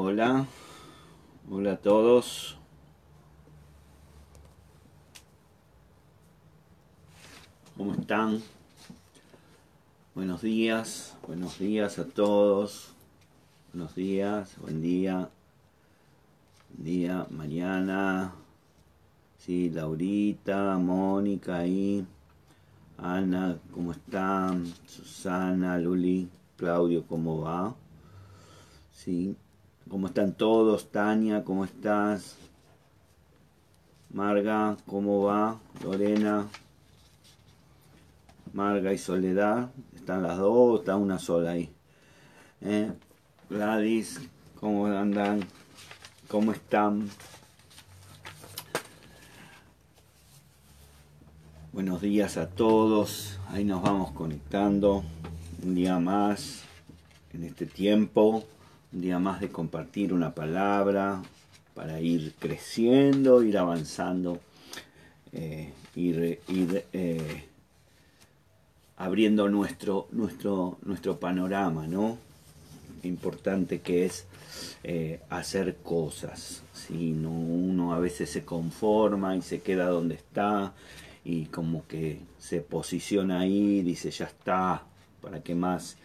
[0.00, 0.46] Hola,
[1.50, 2.56] hola a todos.
[7.76, 8.40] ¿Cómo están?
[10.14, 12.92] Buenos días, buenos días a todos.
[13.72, 15.30] Buenos días, buen día.
[16.68, 18.34] Buen día, mañana.
[19.38, 22.06] Sí, Laurita, Mónica ahí.
[22.98, 24.64] Ana, ¿cómo están?
[24.86, 27.74] Susana, Luli, Claudio, ¿cómo va?
[28.92, 29.36] Sí,
[29.88, 30.90] ¿cómo están todos?
[30.90, 32.36] Tania, ¿cómo estás?
[34.10, 35.58] Marga, ¿cómo va?
[35.82, 36.46] Lorena,
[38.52, 41.70] Marga y Soledad, ¿están las dos está una sola ahí?
[42.60, 42.92] ¿Eh?
[43.50, 44.20] Gladys,
[44.60, 45.44] ¿cómo andan?
[46.28, 47.08] ¿Cómo están?
[51.72, 55.04] Buenos días a todos, ahí nos vamos conectando
[55.62, 56.64] un día más
[57.32, 58.44] en este tiempo,
[58.92, 61.22] un día más de compartir una palabra
[61.74, 64.40] para ir creciendo, ir avanzando,
[65.32, 66.40] eh, ir,
[66.92, 67.44] eh,
[68.96, 72.18] abriendo nuestro, nuestro, nuestro panorama, ¿no?
[73.02, 74.26] Importante que es
[74.82, 80.72] eh, hacer cosas, si no, uno a veces se conforma y se queda donde está
[81.24, 84.82] y como que se posiciona ahí, dice ya está,
[85.20, 85.96] ¿para qué más?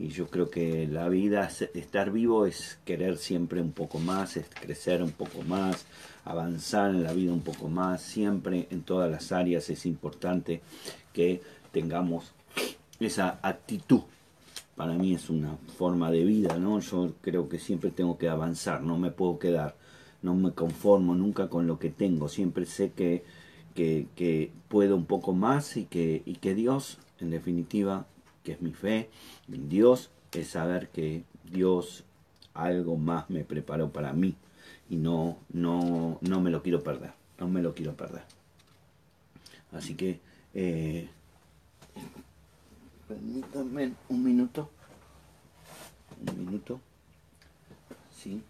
[0.00, 4.46] Y yo creo que la vida, estar vivo es querer siempre un poco más, es
[4.48, 5.86] crecer un poco más,
[6.24, 10.60] avanzar en la vida un poco más, siempre en todas las áreas es importante
[11.12, 12.32] que tengamos
[13.00, 14.02] esa actitud.
[14.76, 16.78] Para mí es una forma de vida, ¿no?
[16.78, 19.74] Yo creo que siempre tengo que avanzar, no me puedo quedar,
[20.22, 23.24] no me conformo nunca con lo que tengo, siempre sé que
[24.14, 28.06] que, puedo un poco más y que, y que Dios, en definitiva,
[28.48, 29.10] que es mi fe
[29.52, 31.22] en Dios, es saber que
[31.52, 32.04] Dios
[32.54, 34.36] algo más me preparó para mí
[34.88, 38.22] y no, no, no me lo quiero perder, no me lo quiero perder.
[39.70, 40.18] Así que,
[40.54, 41.10] eh,
[43.06, 44.70] permítanme un minuto,
[46.26, 46.80] un minuto,
[48.16, 48.42] sí,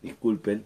[0.00, 0.64] disculpen,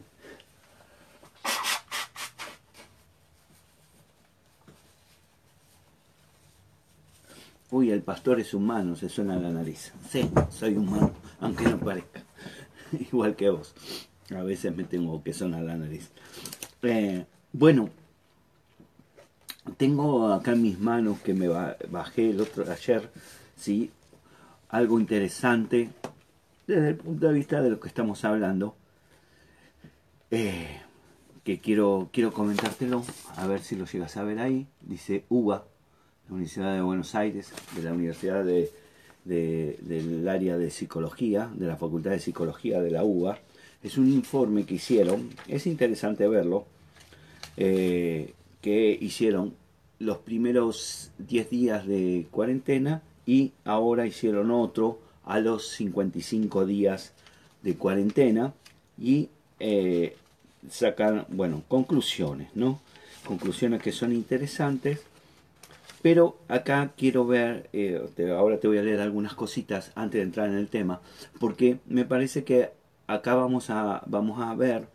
[7.72, 9.92] Uy, el pastor es humano, se suena la nariz.
[10.08, 12.22] Sí, soy humano, aunque no parezca.
[12.92, 13.74] Igual que vos.
[14.34, 16.10] A veces me tengo que sonar la nariz.
[16.82, 17.90] Eh, bueno,
[19.76, 23.08] tengo acá en mis manos que me bajé el otro ayer,
[23.56, 23.90] ¿sí?
[24.68, 25.90] Algo interesante
[26.66, 28.74] desde el punto de vista de lo que estamos hablando.
[30.32, 30.80] Eh,
[31.44, 33.04] que quiero, quiero comentártelo,
[33.36, 34.66] a ver si lo llegas a ver ahí.
[34.80, 35.64] Dice uva
[36.30, 38.70] Universidad de Buenos Aires, de la Universidad de,
[39.24, 43.38] del área de psicología, de la Facultad de Psicología de la UBA.
[43.82, 46.66] Es un informe que hicieron, es interesante verlo,
[47.56, 49.54] eh, que hicieron
[49.98, 57.12] los primeros 10 días de cuarentena y ahora hicieron otro a los 55 días
[57.62, 58.54] de cuarentena
[58.98, 60.16] y eh,
[60.70, 62.80] sacan, bueno, conclusiones, ¿no?
[63.26, 65.00] Conclusiones que son interesantes
[66.02, 68.02] pero acá quiero ver, eh,
[68.36, 71.00] ahora te voy a leer algunas cositas antes de entrar en el tema,
[71.38, 72.70] porque me parece que
[73.06, 74.88] acá vamos a, vamos a ver,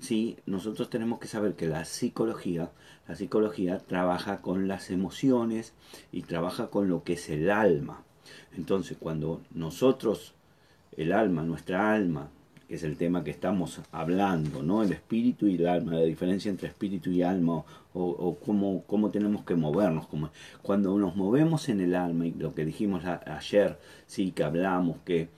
[0.00, 2.70] si nosotros tenemos que saber que la psicología,
[3.08, 5.72] la psicología trabaja con las emociones
[6.12, 8.02] y trabaja con lo que es el alma.
[8.56, 10.34] Entonces, cuando nosotros,
[10.96, 12.28] el alma, nuestra alma,
[12.68, 14.82] que es el tema que estamos hablando, ¿no?
[14.82, 19.44] El espíritu y el alma, la diferencia entre espíritu y alma, o, cómo, cómo, tenemos
[19.44, 20.06] que movernos.
[20.62, 25.28] Cuando nos movemos en el alma, y lo que dijimos ayer, sí, que hablamos que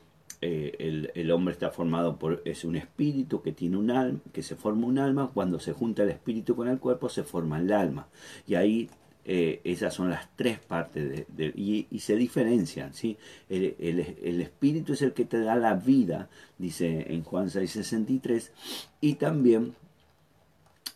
[0.40, 4.54] eh, el, hombre está formado por, es un espíritu que tiene un alma, que se
[4.54, 8.06] forma un alma, cuando se junta el espíritu con el cuerpo se forma el alma.
[8.46, 8.90] Y ahí
[9.28, 12.94] eh, esas son las tres partes y, se diferencian.
[12.94, 13.18] ¿sí?
[13.48, 13.98] El,
[14.40, 18.52] espíritu es el que te da la vida, dice en Juan 6:63,
[19.00, 19.74] y también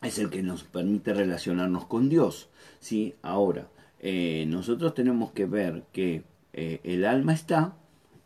[0.00, 2.48] es el que nos permite relacionarnos con Dios.
[2.78, 3.16] ¿sí?
[3.22, 3.68] Ahora,
[3.98, 6.22] eh, nosotros tenemos que ver que
[6.52, 7.76] eh, el alma está,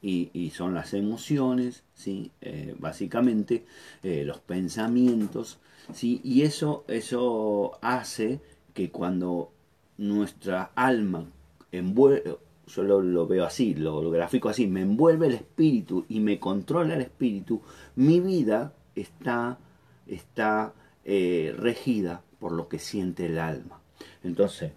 [0.02, 2.30] y, son las emociones, ¿sí?
[2.78, 3.64] básicamente
[4.02, 5.60] los pensamientos,
[5.94, 6.20] ¿sí?
[6.22, 8.42] y eso, eso hace
[8.74, 9.53] que cuando
[9.98, 11.26] nuestra alma
[11.72, 12.36] envuelve,
[12.66, 17.02] yo lo, veo así, lo, grafico así, me envuelve el espíritu y me controla el
[17.02, 17.60] espíritu,
[17.96, 19.58] mi vida está,
[20.06, 20.72] está
[21.04, 23.80] eh, regida por lo que siente el alma.
[24.22, 24.72] Entonces,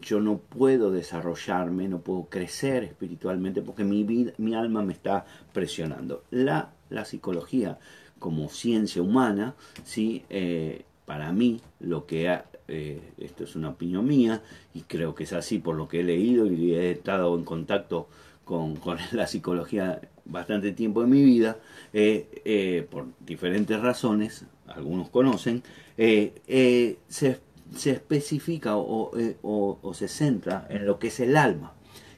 [0.00, 5.24] yo no puedo desarrollarme, no puedo crecer espiritualmente porque mi, vida, mi alma me está
[5.52, 6.22] presionando.
[6.30, 7.78] La, la psicología
[8.18, 9.54] como ciencia humana,
[9.84, 10.24] ¿sí?
[10.30, 12.28] Eh, para mí, lo que
[12.68, 14.42] eh, esto es una opinión mía
[14.74, 18.08] y creo que es así por lo que he leído y he estado en contacto
[18.44, 18.78] con,
[19.12, 21.56] la psicología bastante tiempo en mi vida,
[21.92, 25.62] eh, por diferentes razones, algunos conocen,
[25.96, 29.10] se, se, especifica o,
[29.42, 31.72] o, se centra en lo que es el alma.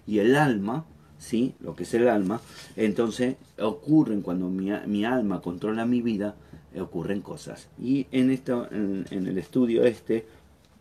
[0.07, 0.85] Y el alma
[1.21, 1.55] ¿sí?
[1.61, 2.41] lo que es el alma,
[2.75, 6.35] entonces ocurren cuando mi, alma controla mi vida,
[6.81, 7.69] ocurren cosas.
[7.79, 10.27] Y en, esto, en, el estudio este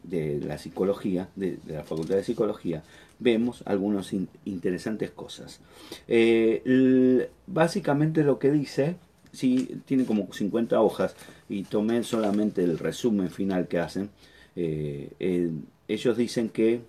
[0.03, 2.83] de la psicología, de, la Facultad de Psicología,
[3.19, 4.13] vemos algunas
[4.45, 5.59] interesantes cosas.
[6.07, 8.95] Eh, básicamente lo que dice,
[9.31, 11.15] sí, tiene como 50 hojas
[11.47, 14.09] y tomé solamente el resumen final que hacen.
[14.55, 15.51] Eh, eh,
[15.87, 16.81] ellos dicen que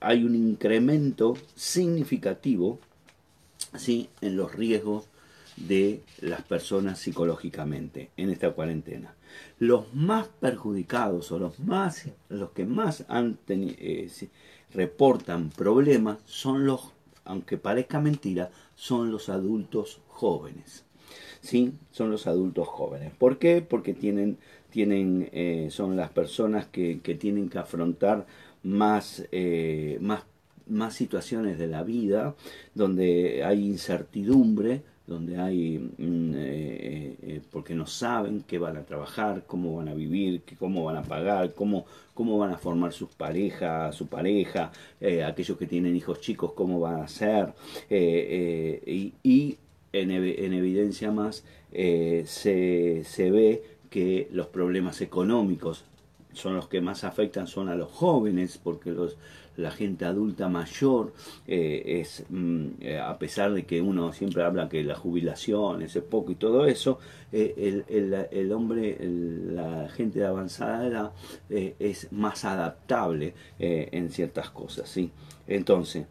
[0.00, 2.78] hay un incremento significativo
[3.76, 4.08] ¿sí?
[4.20, 5.06] en los riesgos
[5.56, 9.14] de las personas psicológicamente en esta cuarentena.
[9.58, 14.10] Los más perjudicados o los, más, los que más han eh,
[14.72, 16.92] reportan problemas son los,
[17.24, 20.84] aunque parezca mentira, son los adultos jóvenes.
[21.40, 21.72] ¿Sí?
[21.92, 23.12] Son los adultos jóvenes.
[23.16, 23.62] ¿Por qué?
[23.62, 24.38] Porque tienen,
[24.70, 28.26] tienen, eh, son las personas que, que tienen que afrontar
[28.62, 30.24] más, eh, más,
[30.66, 32.34] más situaciones de la vida,
[32.74, 39.44] donde hay incertidumbre, donde hay, mm, eh, eh, porque no saben qué van a trabajar,
[39.46, 43.94] cómo van a vivir, cómo van a pagar, cómo, cómo van a formar sus parejas,
[43.94, 44.70] su pareja,
[45.26, 47.54] aquellos que tienen hijos chicos, cómo van a ser,
[47.90, 49.56] y, y
[49.92, 55.84] en, en, evidencia más se, se ve que los problemas económicos
[56.34, 59.16] son los que más afectan son a los jóvenes, porque los,
[59.58, 61.12] la gente adulta mayor
[61.46, 65.96] eh, es, mm, eh, a pesar de que uno siempre habla que la jubilación es
[65.98, 67.00] poco y todo eso,
[67.32, 71.12] eh, el, el, hombre, la gente de avanzada edad
[71.50, 75.10] es más adaptable en ciertas cosas, ¿sí?
[75.46, 76.06] Entonces,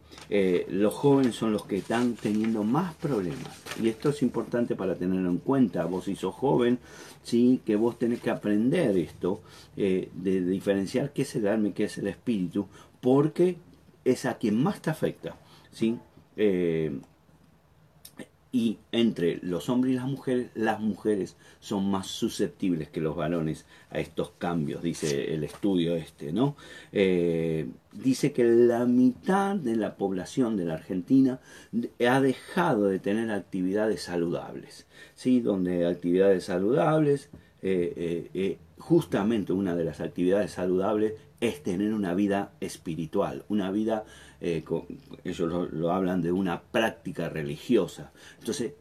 [0.68, 3.64] los jóvenes son los que están teniendo más problemas.
[3.80, 5.84] Y esto es importante para tenerlo en cuenta.
[5.86, 6.78] Vos si sos joven,
[7.22, 7.60] ¿sí?
[7.64, 9.40] que vos tenés que aprender esto,
[9.76, 12.66] de, diferenciar qué es el alma y qué es el espíritu,
[13.00, 13.56] porque
[14.04, 15.36] es a quien más te afecta.
[15.70, 15.98] ¿sí?
[16.36, 16.98] Eh,
[18.50, 23.66] y entre los hombres y las mujeres, las mujeres son más susceptibles que los varones
[23.90, 26.56] a estos cambios, dice el estudio este, ¿no?
[26.92, 31.40] Eh, dice que la mitad de la población de la Argentina
[32.08, 35.40] ha dejado de tener actividades saludables, ¿sí?
[35.40, 37.28] Donde actividades saludables,
[37.62, 44.04] eh, justamente una de las actividades saludables es tener una vida espiritual, una vida,
[44.40, 44.64] eh,
[45.24, 48.12] ellos lo, hablan de una práctica religiosa.
[48.38, 48.72] Entonces,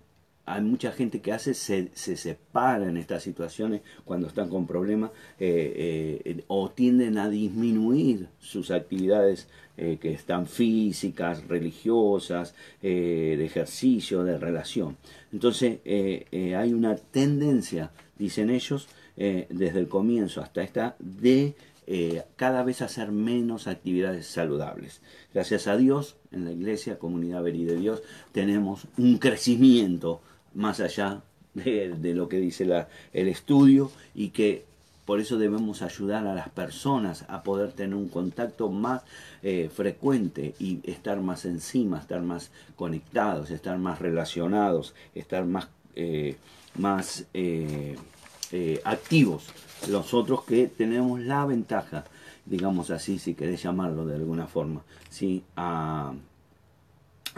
[0.47, 5.11] hay mucha gente que hace, se, se separa en estas situaciones cuando están con problemas
[5.39, 14.39] eh, eh, o tienden a disminuir sus actividades que están físicas, religiosas, de ejercicio, de
[14.39, 14.97] relación.
[15.31, 21.53] Entonces, hay una tendencia, dicen ellos, desde el comienzo hasta esta, de
[21.89, 24.99] eh, cada vez hacer menos actividades saludables.
[25.33, 30.19] Gracias a Dios, en la iglesia, comunidad Veri de Dios, tenemos un crecimiento
[30.57, 31.21] más allá
[31.53, 34.65] de, lo que dice la, el estudio y que
[35.05, 39.03] por eso debemos ayudar a las personas a poder tener un contacto más
[39.41, 46.35] eh, frecuente y estar más encima, estar más conectados, estar más relacionados, estar más, eh,
[46.75, 47.25] más
[48.83, 49.47] activos
[49.89, 52.03] los otros que tenemos la ventaja,
[52.45, 55.43] digamos así, si querés llamarlo de alguna forma, ¿sí?
[55.55, 56.13] a,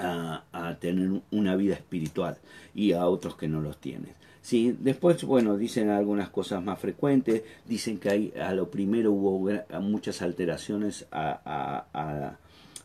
[0.01, 2.37] a, tener una vida espiritual
[2.73, 4.13] y a otros que no los tienen.
[4.41, 4.75] ¿sí?
[4.79, 10.21] Después, bueno, dicen algunas cosas más frecuentes, dicen que hay, a lo primero hubo muchas
[10.21, 12.37] alteraciones a, a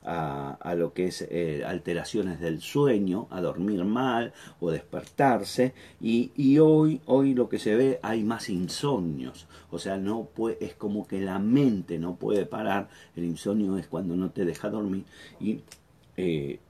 [0.05, 6.59] a, lo que es eh, alteraciones del sueño, a dormir mal o despertarse y, y,
[6.59, 11.07] hoy, hoy lo que se ve hay más insomnios, o sea, no puede, es como
[11.07, 15.05] que la mente no puede parar, el insomnio es cuando no te deja dormir
[15.41, 15.61] y
[16.17, 16.61] eh,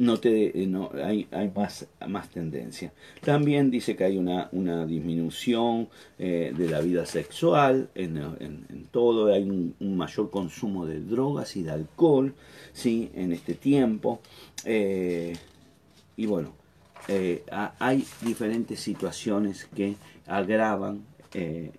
[0.00, 2.92] no te, eh, no, hay, hay más, más tendencia.
[3.20, 5.88] También dice que hay una, una disminución
[6.18, 11.62] eh, de la vida sexual en, en, todo, hay un, mayor consumo de drogas y
[11.62, 12.34] de alcohol
[12.72, 13.10] ¿sí?
[13.14, 14.20] en este tiempo.
[14.64, 15.36] Eh,
[16.16, 16.54] y bueno,
[17.78, 21.04] hay diferentes situaciones que agravan.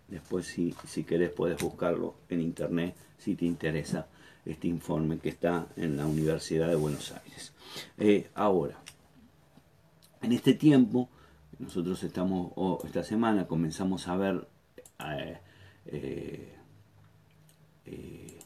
[0.08, 4.08] después si, si querés puedes buscarlo en internet si te interesa
[4.46, 7.54] este informe que está en la Universidad de Buenos Aires.
[7.98, 8.78] Eh, ahora,
[10.22, 11.10] en este tiempo,
[11.60, 12.54] nosotros estamos,
[12.86, 14.48] esta semana comenzamos a ver
[15.00, 15.40] eh,
[17.86, 18.40] eh,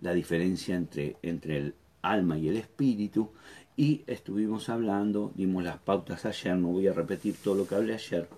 [0.00, 3.30] la diferencia entre, entre el alma y el espíritu
[3.76, 7.94] y estuvimos hablando, dimos las pautas ayer, no voy a repetir todo lo que hablé
[7.94, 8.28] ayer,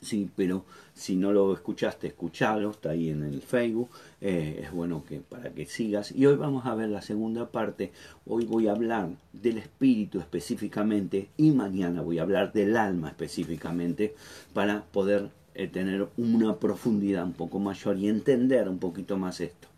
[0.00, 0.64] sí, pero
[0.94, 3.90] si no lo escuchaste, escuchalo, está ahí en el Facebook,
[4.20, 6.12] eh, es bueno que para que sigas.
[6.12, 7.92] Y hoy vamos a ver la segunda parte,
[8.26, 14.14] hoy voy a hablar del espíritu específicamente y mañana voy a hablar del alma específicamente
[14.52, 19.68] para poder eh, tener una profundidad un poco mayor y entender un poquito más esto.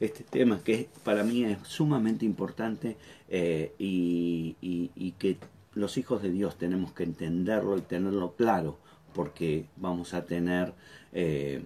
[0.00, 2.96] Este tema que para mí es sumamente importante
[3.28, 5.36] eh, y, y que
[5.74, 8.78] los hijos de Dios tenemos que entenderlo y tenerlo claro
[9.18, 10.74] porque vamos a tener
[11.12, 11.64] eh,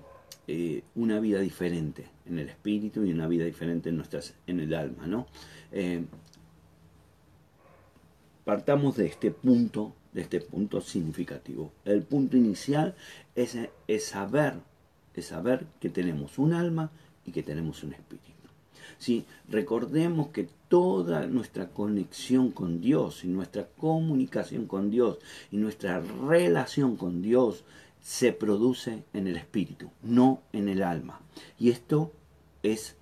[0.49, 4.73] eh, una vida diferente en el espíritu y una vida diferente en, nuestras, en el
[4.73, 5.07] alma.
[5.07, 5.27] ¿no?
[5.71, 6.03] Eh,
[8.45, 11.71] partamos de este punto, de este punto significativo.
[11.85, 12.95] El punto inicial
[13.35, 14.55] es, es, saber,
[15.15, 16.91] es saber que tenemos un alma
[17.27, 18.42] y que tenemos un espíritu.
[18.99, 19.25] ¿Sí?
[19.49, 25.19] Recordemos que toda nuestra conexión con Dios y nuestra comunicación con Dios
[25.51, 27.65] y nuestra relación con Dios
[28.01, 31.21] se produce en el espíritu, no en el alma.
[31.59, 32.13] Y esto
[32.63, 32.97] es,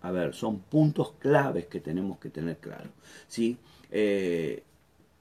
[0.00, 2.90] a ver, son puntos claves que tenemos que tener claro.
[3.90, 4.62] Eh,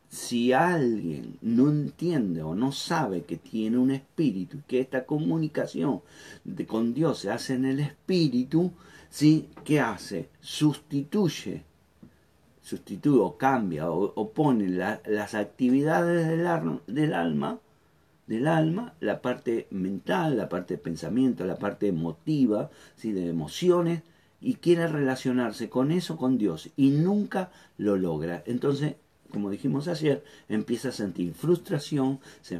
[0.10, 6.02] si alguien no entiende o no sabe que tiene un espíritu y que esta comunicación
[6.44, 8.72] de, con Dios se hace en el espíritu,
[9.14, 9.48] ¿sí?
[9.64, 10.30] ¿Qué hace?
[10.42, 11.64] Sustituye,
[12.64, 16.40] sustituye o cambia o, pone las actividades del,
[16.88, 17.60] del alma,
[18.26, 23.12] del alma, la parte mental, la parte de pensamiento, la parte emotiva, ¿sí?
[23.12, 24.02] de emociones,
[24.42, 28.42] y quiere relacionarse con eso, con Dios, y nunca lo logra.
[28.48, 28.96] Entonces
[29.34, 32.56] como dijimos ayer, empieza a sentir frustración, se,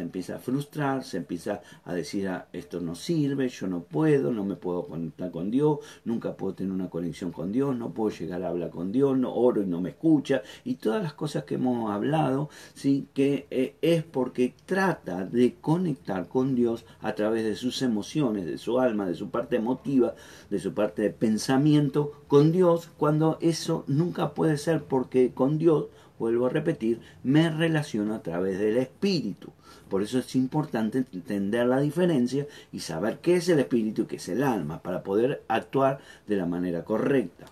[0.00, 4.44] empieza a frustrar, se empieza a decir, ah, esto no sirve, yo no puedo, no
[4.44, 8.44] me puedo conectar con Dios, nunca puedo tener una conexión con Dios, no puedo llegar
[8.44, 11.56] a hablar con Dios, no oro y no me escucha, y todas las cosas que
[11.56, 13.08] hemos hablado, ¿sí?
[13.14, 18.58] que eh, es porque trata de conectar con Dios a través de sus emociones, de
[18.58, 20.14] su alma, de su parte emotiva,
[20.50, 25.86] de su parte de pensamiento con Dios, cuando eso nunca puede ser porque con Dios
[26.22, 29.50] vuelvo a repetir, me relaciono a través del espíritu.
[29.88, 34.16] Por eso es importante entender la diferencia y saber qué es el espíritu y qué
[34.16, 35.98] es el alma para poder actuar
[36.28, 37.46] de la manera correcta.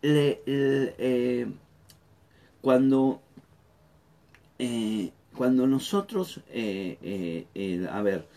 [0.00, 1.48] Eh,
[2.60, 3.20] cuando,
[4.60, 8.28] eh, cuando nosotros, eh, a ver,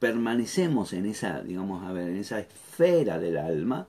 [0.00, 3.86] permanecemos en esa, digamos, a ver, en esa esfera del alma,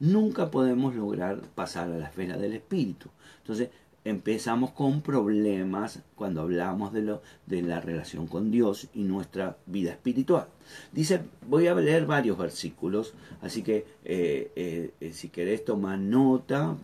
[0.00, 3.08] nunca podemos lograr pasar a la esfera del espíritu.
[3.38, 3.68] Entonces
[4.04, 9.90] empezamos con problemas cuando hablamos de, lo, de la relación con Dios y nuestra vida
[9.90, 10.46] espiritual.
[10.92, 16.76] Dice, voy a leer varios versículos, así que eh, eh, eh, si querés tomar nota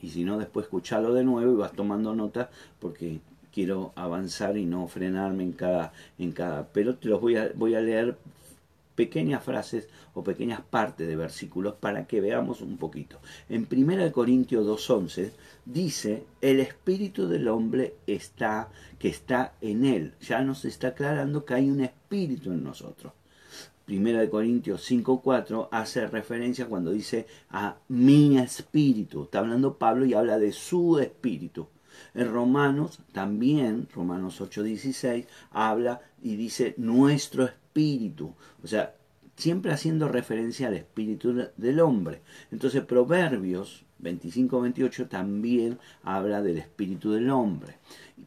[0.00, 3.18] y si no después escucharlo de nuevo y vas tomando nota porque
[3.52, 7.74] quiero avanzar y no frenarme en cada, en cada, pero te los voy a, voy
[7.74, 8.16] a leer
[8.98, 13.20] pequeñas frases o pequeñas partes de versículos para que veamos un poquito.
[13.48, 15.30] En 1 Corintios 2.11
[15.64, 20.14] dice, el espíritu del hombre está, que está en él.
[20.20, 23.12] Ya nos está aclarando que hay un espíritu en nosotros.
[23.86, 29.22] 1 Corintios 5.4 hace referencia cuando dice a mi espíritu.
[29.22, 31.68] Está hablando Pablo y habla de su espíritu.
[32.14, 38.94] En Romanos también, Romanos 8.16, habla y dice nuestro espíritu espíritu, o sea,
[39.36, 42.22] siempre haciendo referencia al espíritu del hombre.
[42.50, 47.76] Entonces Proverbios 25-28 también habla del espíritu del hombre.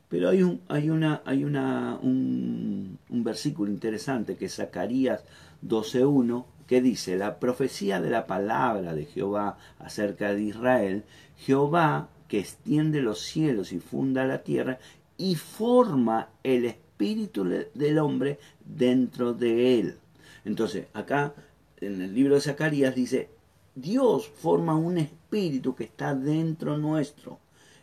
[0.07, 5.23] Pero hay un, hay una, hay una, un, un versículo interesante que es Zacarías
[5.65, 11.03] 12.1 que dice, la profecía de la palabra de Jehová acerca de Israel,
[11.35, 14.79] Jehová que extiende los cielos y funda la tierra
[15.17, 17.43] y forma el espíritu espíritu
[17.73, 19.97] del hombre dentro de él.
[20.45, 21.33] Entonces, acá
[21.79, 23.29] en el libro de Zacarías dice,
[23.73, 27.39] Dios forma un espíritu que está dentro nuestro.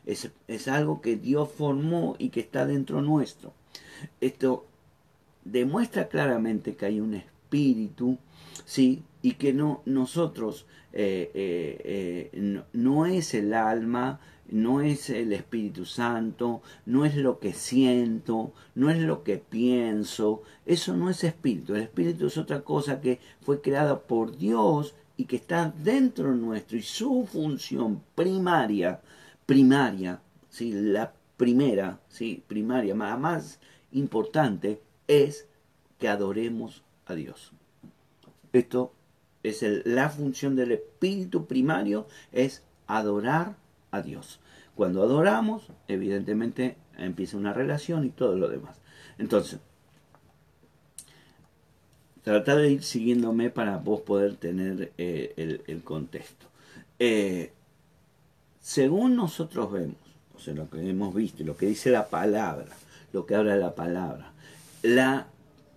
[0.07, 3.53] Es, es algo que Dios formó y que está dentro nuestro.
[4.21, 4.67] Esto
[5.45, 8.19] demuestra claramente que hay un espíritu,
[8.65, 9.03] ¿sí?
[9.21, 15.85] Y que no, nosotros, eh, eh, eh, no es el alma, no es el Espíritu
[15.85, 21.75] Santo, no es lo que siento, no es lo que pienso, eso no es espíritu,
[21.75, 26.79] el espíritu es otra cosa que fue creada por Dios y que está dentro nuestro
[26.79, 29.01] y su función primaria,
[29.47, 30.73] primaria, ¿sí?
[30.73, 32.43] la primera, ¿sí?
[32.47, 33.61] primaria, más, más
[33.93, 35.47] importante es
[35.99, 37.53] que adoremos a Dios.
[38.53, 38.93] Esto
[39.43, 43.57] es la función del espíritu primario, es adorar a
[44.03, 44.41] Dios.
[44.75, 48.79] Cuando adoramos, evidentemente empieza una relación y todo lo demás.
[49.19, 49.59] Entonces,
[52.23, 56.47] tratar de ir siguiéndome para vos poder tener eh, el, contexto.
[56.99, 57.53] Eh,
[58.61, 59.97] según nosotros vemos,
[60.37, 62.69] o sea, lo que hemos visto, lo que dice la palabra,
[63.13, 64.33] lo que habla la palabra,
[64.83, 65.27] la,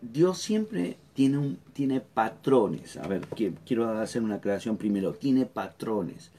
[0.02, 2.98] Dios siempre tiene, un, tiene patrones.
[2.98, 3.22] A ver,
[3.66, 5.14] quiero hacer una aclaración primero.
[5.14, 6.32] Tiene patrones.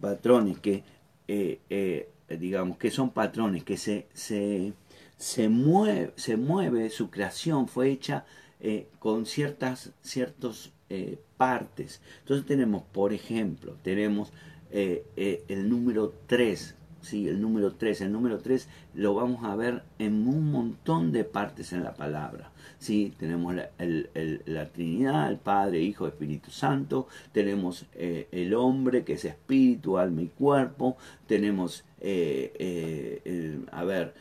[0.00, 0.82] Patrones que,
[1.28, 4.72] eh, digamos, que son patrones, que se, se,
[5.16, 8.24] se, mueve, se mueve, su creación fue hecha
[8.60, 12.00] eh, con ciertas ciertos, eh, partes.
[12.20, 14.32] Entonces tenemos, por ejemplo, tenemos
[14.70, 17.28] eh, el número 3, ¿sí?
[17.28, 18.02] el número 3.
[18.02, 22.50] El número 3 lo vamos a ver en un montón de partes en la palabra.
[22.78, 23.12] ¿sí?
[23.18, 27.08] Tenemos la, Trinidad, el Padre, Hijo, Espíritu Santo.
[27.32, 30.96] Tenemos el hombre, que es espíritu, alma y cuerpo.
[31.26, 34.14] Tenemos, a ver,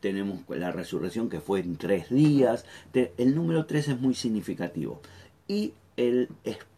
[0.00, 2.64] tenemos la resurrección que fue en tres días.
[2.92, 5.00] El número tres es muy significativo.
[5.48, 6.75] Y el espíritu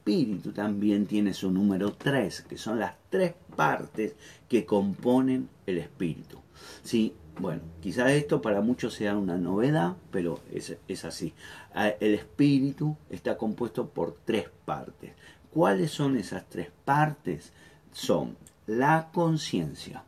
[0.54, 4.14] también tiene su número tres, que son las tres partes
[4.48, 6.38] que componen el espíritu.
[6.82, 11.34] Sí, bueno, quizás esto para muchos sea una novedad, pero es, es así.
[11.74, 15.12] Ah, el espíritu está compuesto por tres partes.
[15.52, 17.52] ¿Cuáles son esas tres partes?
[17.92, 20.04] Son la conciencia,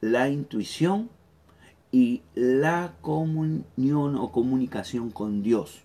[0.00, 1.10] la intuición
[1.90, 5.83] y la comunión o comunicación con Dios.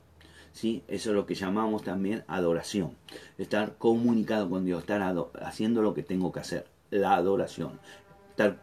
[0.63, 2.91] Eso es lo que llamamos también adoración.
[3.37, 5.01] Estar comunicado con Dios, estar
[5.41, 7.79] haciendo lo que tengo que hacer, la adoración.
[8.31, 8.59] Estar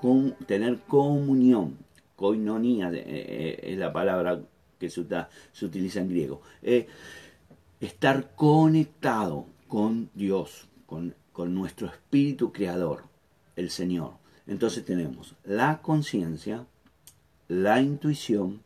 [0.47, 1.79] tener comunión,
[2.17, 4.41] koinonia eh, eh, es la palabra
[4.79, 5.01] que se,
[5.63, 6.43] utiliza en griego.
[6.63, 6.87] Eh,
[7.81, 11.15] estar conectado con Dios, con
[11.55, 13.05] nuestro espíritu creador,
[13.57, 14.13] el Señor.
[14.47, 16.67] Entonces tenemos la conciencia,
[17.49, 18.61] la intuición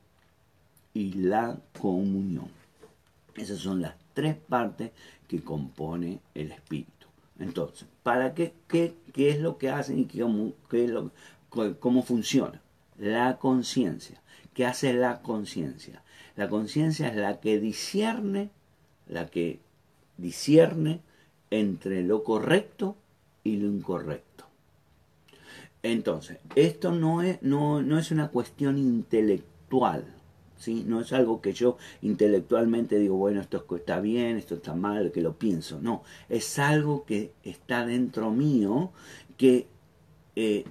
[0.95, 2.60] y la comunión.
[3.37, 4.93] Esas son las tres partes
[5.29, 7.07] que compone el espíritu.
[7.39, 10.19] Entonces, ¿para qué, qué, qué es lo que hacen y qué
[10.89, 11.11] lo,
[11.49, 12.61] cómo funciona?
[12.99, 14.21] La conciencia.
[14.53, 16.03] ¿Qué hace la conciencia?
[16.37, 18.51] La conciencia es la que discierne,
[19.07, 19.61] la que
[20.19, 21.01] discierne
[21.51, 22.97] entre lo correcto
[23.43, 24.45] y lo incorrecto.
[25.83, 30.05] Entonces, esto no es, no, no es una cuestión intelectual,
[30.61, 30.85] ¿sí?
[30.87, 35.23] No es algo que yo intelectualmente digo, bueno, esto está bien, esto está mal, que
[35.23, 35.81] lo pienso.
[35.81, 38.93] No, es algo que está dentro mío,
[39.37, 39.67] que
[40.37, 40.65] eh,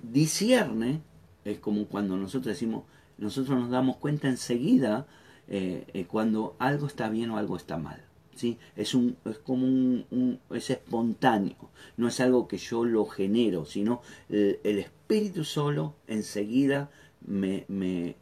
[1.43, 2.83] es como cuando nosotros decimos,
[3.17, 5.07] nosotros nos damos cuenta enseguida
[5.47, 8.05] eh, eh, cuando algo está bien o algo está mal.
[8.77, 11.57] Es, un, es como un, es espontáneo,
[11.97, 18.15] no es algo que yo lo genero, sino el, espíritu solo enseguida me, me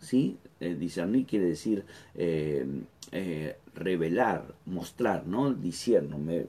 [0.00, 0.38] ¿sí?
[0.62, 2.64] Eh, discernir quiere decir eh,
[3.10, 5.52] eh, revelar, mostrar, ¿no?
[5.52, 6.46] Discierno, me,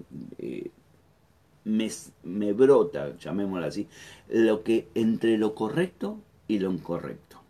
[1.65, 1.89] me,
[2.23, 3.88] me, brota, llamémoslo así,
[4.30, 7.41] lo que entre lo correcto y lo incorrecto.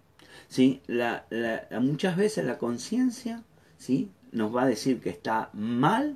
[0.48, 0.82] ¿sí?
[0.88, 1.26] La,
[1.82, 3.44] muchas veces la conciencia
[3.78, 4.10] ¿sí?
[4.32, 6.16] nos va a decir que está mal,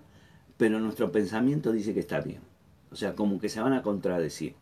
[0.56, 2.40] pero nuestro pensamiento dice que está bien.
[2.90, 4.56] O sea, como que se van a contradecir.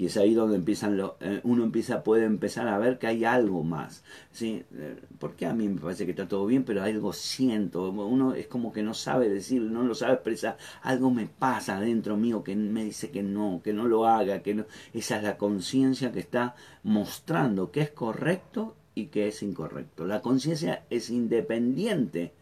[0.00, 3.26] Y es ahí donde empiezan lo, eh, uno empieza, puede empezar a ver que hay
[3.26, 4.02] algo más.
[4.32, 4.64] ¿sí?
[4.72, 7.90] Eh, porque a mí me parece que está todo bien, pero algo siento.
[7.90, 10.56] Uno es como que no sabe decir, no lo sabe expresar.
[10.80, 14.42] Algo me pasa dentro mío que me dice que no, que no lo haga.
[14.42, 14.64] que no.
[14.94, 20.06] Esa es la conciencia que está mostrando que es correcto y que es incorrecto.
[20.06, 22.32] La conciencia es independiente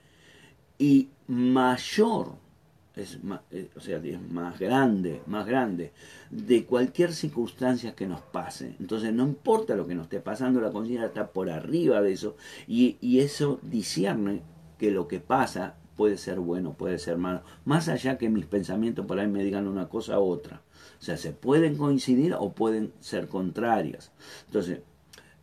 [0.79, 2.37] y mayor,
[2.99, 5.93] es más, eh, o sea, es más grande, más grande
[6.31, 8.75] de cualquier circunstancia que nos pase.
[8.81, 12.37] Entonces no importa lo que nos esté pasando, la conciencia está por arriba de eso
[12.67, 14.43] y, y eso discierne
[14.79, 19.07] que lo que pasa puede ser bueno, puede ser malo, más allá que mis pensamientos
[19.07, 20.63] por ahí me digan una cosa u otra.
[21.01, 24.13] O sea, se pueden coincidir o pueden ser contrarias.
[24.47, 24.81] Entonces,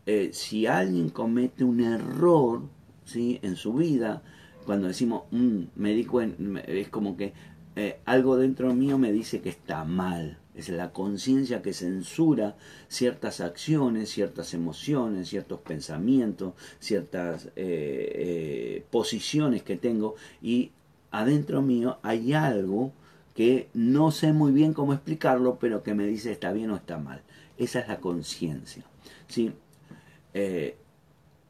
[0.06, 2.64] eh, si alguien comete un error
[3.06, 3.40] ¿sí?
[3.42, 4.22] en su vida,
[4.66, 7.34] cuando decimos, mm, me di cuenta, es como que
[7.76, 10.40] eh, algo dentro mío me dice que está mal.
[10.56, 12.56] Es la conciencia que censura
[12.88, 20.72] ciertas acciones, ciertas emociones, ciertos pensamientos, ciertas eh, eh, posiciones que tengo y
[21.12, 22.94] adentro mío hay algo
[23.34, 26.98] que no sé muy bien cómo explicarlo, pero que me dice está bien o está
[26.98, 27.22] mal.
[27.58, 28.86] Esa es la conciencia.
[29.28, 29.52] ¿sí?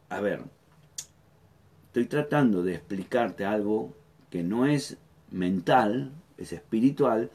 [0.09, 0.43] A ver,
[1.95, 3.93] estoy tratando de explicarte algo
[4.29, 4.97] que no es
[5.31, 7.31] mental, es espiritual,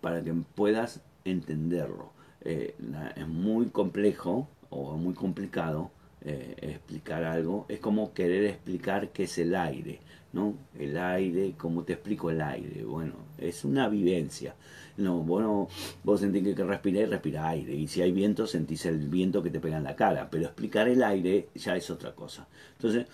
[0.00, 2.10] para que puedas entenderlo.
[2.40, 2.74] Eh,
[3.14, 5.92] es muy complejo o muy complicado
[6.22, 7.66] eh, explicar algo.
[7.68, 10.00] Es como querer explicar qué es el aire,
[10.32, 10.54] ¿no?
[10.76, 12.84] El aire, ¿cómo te explico el aire?
[12.84, 14.56] Bueno, es una vivencia.
[14.96, 15.68] No, bueno,
[16.02, 17.74] vos sentís que, respirás y respira aire.
[17.74, 20.28] Y si hay viento, sentís el viento que te pega en la cara.
[20.28, 22.48] Pero explicar el aire ya es otra cosa.
[22.72, 23.06] Entonces,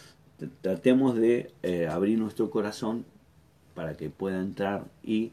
[0.60, 3.04] tratemos de eh, abrir nuestro corazón
[3.74, 5.32] para que pueda entrar y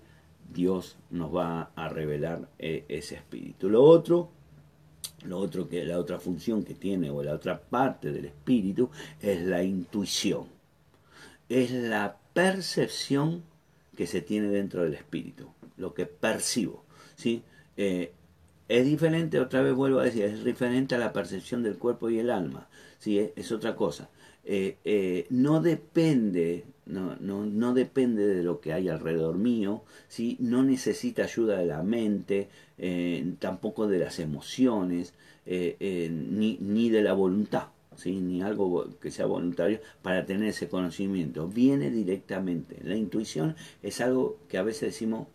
[0.54, 3.70] Dios nos va a revelar eh, ese espíritu.
[3.70, 4.30] Lo otro,
[5.26, 8.90] lo otro que la otra función que tiene o la otra parte del espíritu
[9.22, 10.48] es la intuición.
[11.50, 13.44] Es la percepción
[13.96, 16.84] que se tiene dentro del espíritu, lo que percibo,
[17.16, 17.44] ¿sí?
[17.78, 18.12] Eh,
[18.70, 22.20] es diferente, otra vez vuelvo a decir, es diferente a la percepción del cuerpo y
[22.20, 23.32] el alma, ¿sí?
[23.36, 24.10] es otra cosa.
[24.46, 30.36] Eh, eh, no depende, no, no, no, depende de lo que hay alrededor mío, ¿sí?
[30.40, 35.14] no necesita ayuda de la mente, eh, tampoco de las emociones,
[35.46, 38.20] ni, ni, de la voluntad, ¿sí?
[38.20, 41.48] ni algo que sea voluntario para tener ese conocimiento.
[41.48, 42.78] Viene directamente.
[42.84, 45.28] La intuición es algo que a veces decimos,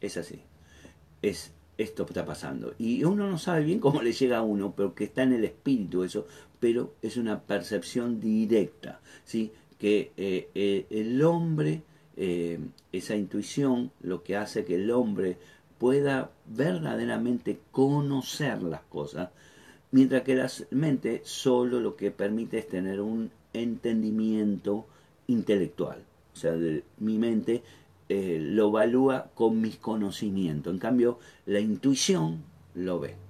[0.00, 0.40] es así,
[1.22, 2.74] es esto está pasando.
[2.78, 5.44] Y uno no sabe bien cómo le llega a uno, pero que está en el
[5.44, 6.26] espíritu eso,
[6.64, 9.52] pero es una percepción directa, ¿sí?
[9.78, 11.82] que eh, eh, el hombre,
[12.16, 12.58] eh,
[12.90, 15.36] esa intuición, lo que hace que el hombre
[15.76, 19.28] pueda verdaderamente conocer las cosas,
[19.90, 24.86] mientras que la mente solo lo que permite es tener un entendimiento
[25.26, 26.02] intelectual.
[26.32, 26.54] O sea,
[26.96, 27.62] mi mente
[28.08, 30.72] lo evalúa con mis conocimientos.
[30.72, 32.42] En cambio, la intuición
[32.74, 33.23] lo ve.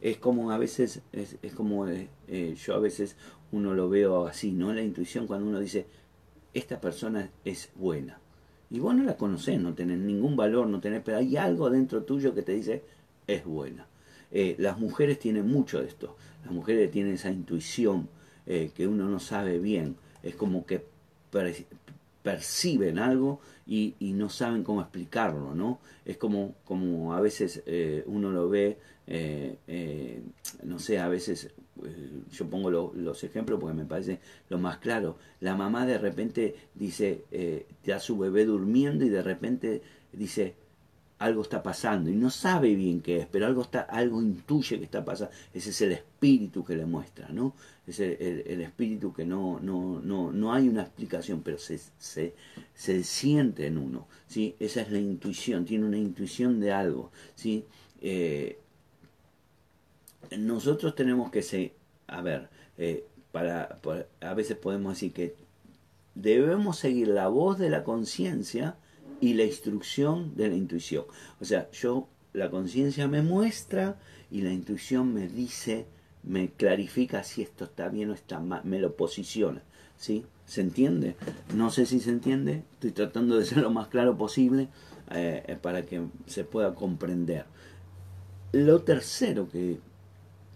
[0.00, 3.16] Es como a veces, es, como eh, eh, yo a veces
[3.52, 4.72] uno lo veo así, ¿no?
[4.72, 5.86] La intuición cuando uno dice,
[6.54, 8.18] esta persona es buena.
[8.70, 12.02] Y vos no la conocés, no tenés ningún valor, no tenés, pero hay algo dentro
[12.04, 12.84] tuyo que te dice,
[13.26, 13.86] es buena.
[14.58, 16.16] las mujeres tienen mucho de esto.
[16.44, 18.08] Las mujeres tienen esa intuición
[18.46, 19.96] que uno no sabe bien.
[20.22, 20.84] Es como que
[22.22, 25.78] perciben algo y, no saben cómo explicarlo, ¿no?
[26.04, 28.78] Es como, como a veces eh, uno lo ve,
[29.10, 30.22] eh, eh,
[30.62, 31.50] no sé, a veces
[32.32, 35.18] yo pongo los ejemplos porque me parece lo más claro.
[35.40, 40.54] La mamá de repente dice, te da su bebé durmiendo y de repente dice,
[41.20, 44.84] algo está pasando y no sabe bien qué es, pero algo está, algo intuye que
[44.84, 45.32] está pasando.
[45.52, 47.54] Ese es el espíritu que le muestra, ¿no?
[47.86, 52.34] Es el, espíritu que no, no, no, no hay una explicación, pero se, se,
[52.74, 54.56] se, siente en uno, ¿sí?
[54.58, 57.66] Esa es la intuición, tiene una intuición de algo, ¿sí?
[58.00, 58.58] Eh,
[60.38, 61.72] nosotros tenemos que ser,
[62.06, 63.78] a ver, eh, para,
[64.20, 65.34] a veces podemos decir que
[66.14, 68.76] debemos seguir la voz de la conciencia,
[69.20, 71.04] y la instrucción de la intuición.
[71.40, 73.98] O sea, yo, la conciencia me muestra
[74.30, 75.86] y la intuición me dice,
[76.22, 79.62] me clarifica si esto está bien o está mal, me lo posiciona.
[79.96, 80.24] ¿Sí?
[80.46, 81.14] ¿Se entiende?
[81.54, 84.68] No sé si se entiende, estoy tratando de ser lo más claro posible
[85.10, 87.44] eh, para que se pueda comprender.
[88.52, 89.78] Lo tercero que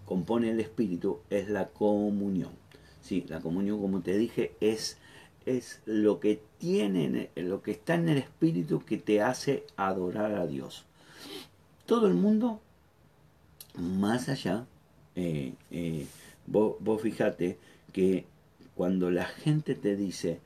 [0.04, 2.52] compone el espíritu es la comunión.
[3.00, 4.98] Sí, la comunión, como te dije, es
[5.46, 10.46] es lo que tiene, lo que está en el espíritu que te hace adorar a
[10.46, 10.84] Dios.
[11.86, 12.60] Todo el mundo,
[13.78, 14.66] más allá,
[15.16, 16.06] eh, eh,
[16.46, 17.58] vos, vos fíjate
[17.92, 18.24] que
[18.74, 20.40] cuando la gente te dice,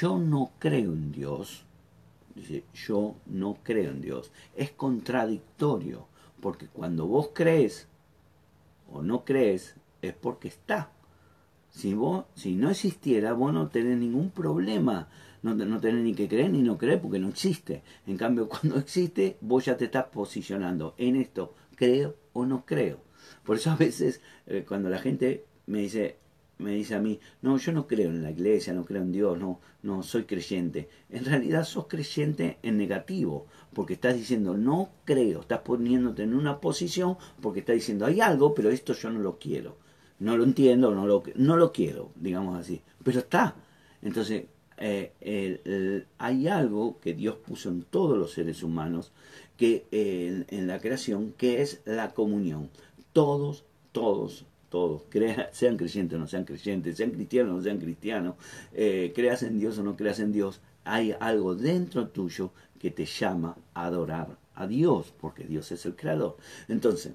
[0.00, 1.64] yo no creo en Dios,
[2.34, 6.06] dice, yo no creo en Dios, es contradictorio,
[6.40, 7.88] porque cuando vos crees
[8.90, 10.92] o no crees, es porque está.
[11.70, 15.08] Si, vos, si no existiera, vos no tenés ningún problema.
[15.42, 17.82] No, no tenés ni que creer ni no creer porque no existe.
[18.06, 23.00] En cambio, cuando existe, vos ya te estás posicionando en esto, creo o no creo.
[23.44, 26.18] Por eso a veces eh, cuando la gente me dice,
[26.58, 29.38] me dice a mí, no, yo no creo en la iglesia, no creo en Dios,
[29.38, 30.88] no, no soy creyente.
[31.10, 36.60] En realidad sos creyente en negativo, porque estás diciendo no creo, estás poniéndote en una
[36.60, 39.76] posición porque estás diciendo hay algo, pero esto yo no lo quiero
[40.18, 43.54] no lo entiendo, no lo, no lo quiero, digamos así, pero está.
[44.02, 44.44] Entonces,
[44.78, 49.12] eh, hay algo que Dios puso en todos los seres humanos,
[49.56, 52.70] que en la creación, que es la comunión.
[53.12, 55.02] Todos, todos todos,
[55.52, 58.34] sean creyentes o no sean creyentes, sean cristianos o no sean cristianos,
[58.72, 63.04] eh, creas en Dios o no creas en Dios, hay algo dentro tuyo que te
[63.04, 66.36] llama a adorar a Dios, porque Dios es el creador.
[66.68, 67.12] Entonces,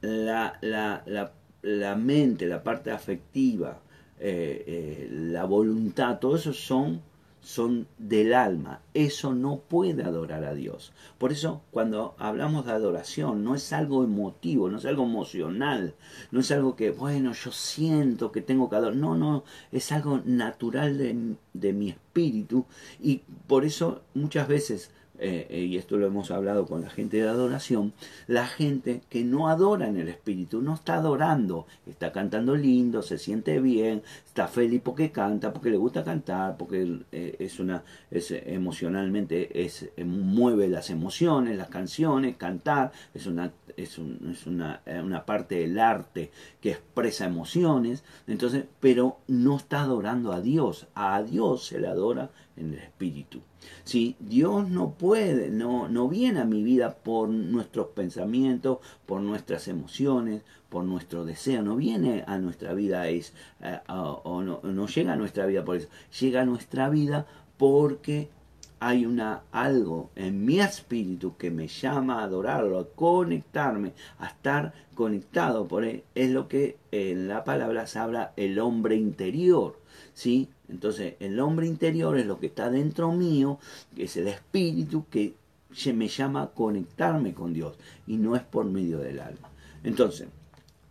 [0.00, 3.80] la, la, la, la mente, la parte afectiva,
[4.18, 7.00] eh, eh, la voluntad, todo eso son
[7.42, 8.80] son del alma.
[8.94, 10.92] Eso no puede adorar a Dios.
[11.18, 15.94] Por eso cuando hablamos de adoración no es algo emotivo, no es algo emocional,
[16.30, 18.96] no es algo que, bueno, yo siento que tengo que adorar.
[18.96, 22.64] No, no, es algo natural de, de mi espíritu
[23.00, 24.90] y por eso muchas veces
[25.24, 27.92] eh, eh, y esto lo hemos hablado con la gente de adoración,
[28.26, 33.18] la gente que no adora en el espíritu, no está adorando, está cantando lindo, se
[33.18, 38.32] siente bien, está feliz porque canta, porque le gusta cantar, porque eh, es una, es
[38.32, 45.54] emocionalmente, es, mueve las emociones, las canciones, cantar, es una, es, es una, una parte
[45.54, 51.78] del arte que expresa emociones, entonces, pero no está adorando a Dios, a Dios se
[51.78, 53.40] le adora en el espíritu.
[53.84, 59.68] Si Dios no puede, no, no viene a mi vida por nuestros pensamientos, por nuestras
[59.68, 65.12] emociones, por nuestro deseo, no viene a nuestra vida es, eh, o no, no llega
[65.12, 65.88] a nuestra vida por eso,
[66.20, 68.30] llega a nuestra vida porque
[68.82, 74.72] hay una algo en mi espíritu que me llama a adorarlo, a conectarme, a estar
[74.96, 76.02] conectado por él.
[76.16, 79.78] Es lo que en la palabra se habla el hombre interior,
[80.14, 80.48] ¿sí?
[80.72, 83.58] Entonces, el hombre interior es lo que está dentro mío,
[83.94, 85.34] que es el espíritu que
[85.92, 89.50] me llama a conectarme con Dios y no es por medio del alma.
[89.84, 90.28] Entonces,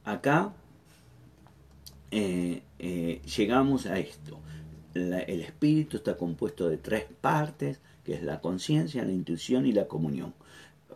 [0.03, 0.53] acá
[2.11, 4.39] eh, eh, llegamos a esto.
[4.93, 9.87] el espíritu está compuesto de tres partes, que es la conciencia, la intuición y la
[9.87, 10.33] comunión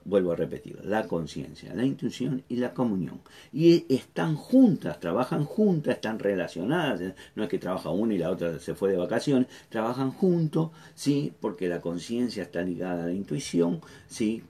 [0.06, 3.22] vuelvo a repetir, la conciencia, la intuición y la comunión.
[3.52, 7.02] Y están juntas, trabajan juntas, están relacionadas.
[7.36, 11.34] No es que trabaja una y la otra se fue de vacaciones, trabajan juntos, sí,
[11.42, 14.44] porque la conciencia está ligada a la intuición, sí,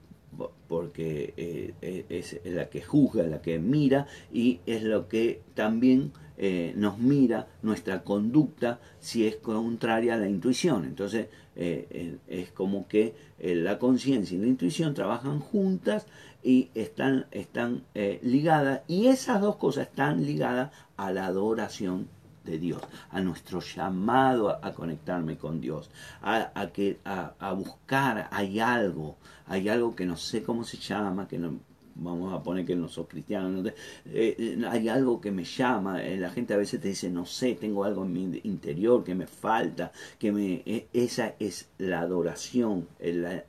[0.67, 6.11] porque eh, eh, es la que juzga, la que mira y es lo que también
[6.37, 10.85] eh, nos mira nuestra conducta si es contraria a la intuición.
[10.85, 16.05] Entonces es como que la conciencia y la intuición trabajan juntas
[16.43, 17.83] y están, están
[18.21, 22.09] ligadas y esas dos cosas están ligadas a la adoración
[22.45, 25.89] de Dios, a nuestro llamado a, conectarme con Dios,
[26.21, 29.17] a, que, a, buscar, hay algo,
[29.47, 31.59] hay algo que no sé cómo se llama, que no,
[31.95, 33.63] vamos a poner que no sos cristiano,
[34.05, 37.55] eh, hay algo que me llama, eh, la gente a veces te dice, no sé,
[37.55, 43.43] tengo algo en mi interior que me falta, que me, esa es la adoración, el,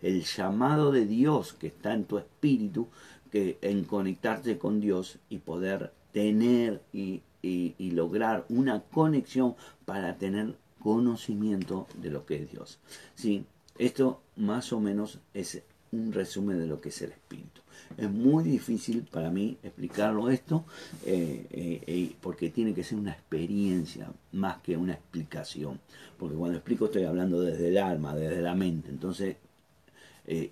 [0.00, 2.88] el, llamado de Dios que está en tu espíritu,
[3.30, 10.56] que en conectarte con Dios y poder tener y y, lograr una conexión para tener
[10.78, 12.78] conocimiento de lo que es Dios.
[13.14, 13.44] ¿Sí?
[13.78, 17.61] Esto más o menos es un resumen de lo que es el espíritu.
[17.96, 20.64] Es muy difícil para mí explicarlo esto
[21.04, 25.80] eh, eh, eh, porque tiene que ser una experiencia más que una explicación.
[26.18, 28.90] Porque cuando explico estoy hablando desde el alma, desde la mente.
[28.90, 29.36] Entonces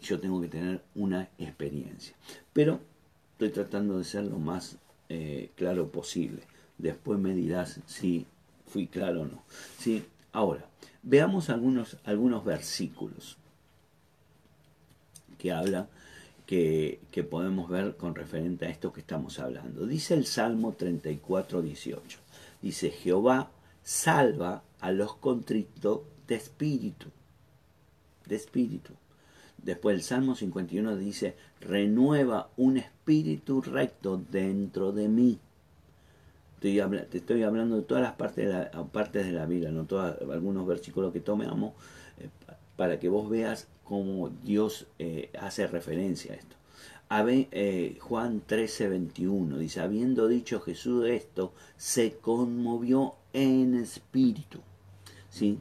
[0.02, 2.14] yo tengo que tener una experiencia.
[2.52, 2.80] Pero
[3.32, 4.76] estoy tratando de ser lo más
[5.54, 6.42] claro posible.
[6.76, 8.26] Después me dirás si
[8.66, 9.42] fui claro o no.
[9.78, 10.04] ¿Sí?
[10.32, 10.64] Ahora,
[11.02, 13.36] veamos algunos, algunos versículos
[15.38, 15.88] que habla,
[16.50, 19.86] que, podemos ver con referente a esto que estamos hablando.
[19.86, 22.18] Dice el Salmo 34, 18.
[22.60, 23.52] Dice, Jehová
[23.84, 27.06] salva a los contritos de espíritu.
[28.26, 28.94] De espíritu.
[29.58, 35.38] Después el Salmo 51 dice, renueva un espíritu recto dentro de mí
[36.60, 40.20] te estoy hablando de todas las partes de la, partes de la Biblia, no todas,
[40.20, 41.72] algunos versículos que tomamos,
[42.18, 42.28] eh,
[42.76, 46.54] para que vos veas cómo Dios eh, hace referencia a esto.
[47.50, 54.60] Eh, Juan 13, 21 dice, habiendo dicho Jesús esto, se conmovió en espíritu.
[55.28, 55.58] ¿Sí?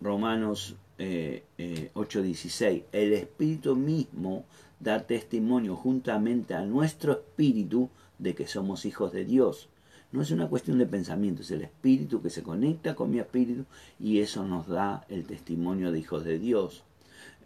[0.00, 4.46] Romanos 8, 16, el espíritu mismo
[4.78, 9.68] da testimonio juntamente a nuestro espíritu de que somos hijos de Dios.
[10.10, 13.66] No es una cuestión de pensamiento, es el espíritu que se conecta con mi espíritu
[13.98, 16.82] y eso nos da el testimonio de hijos de Dios.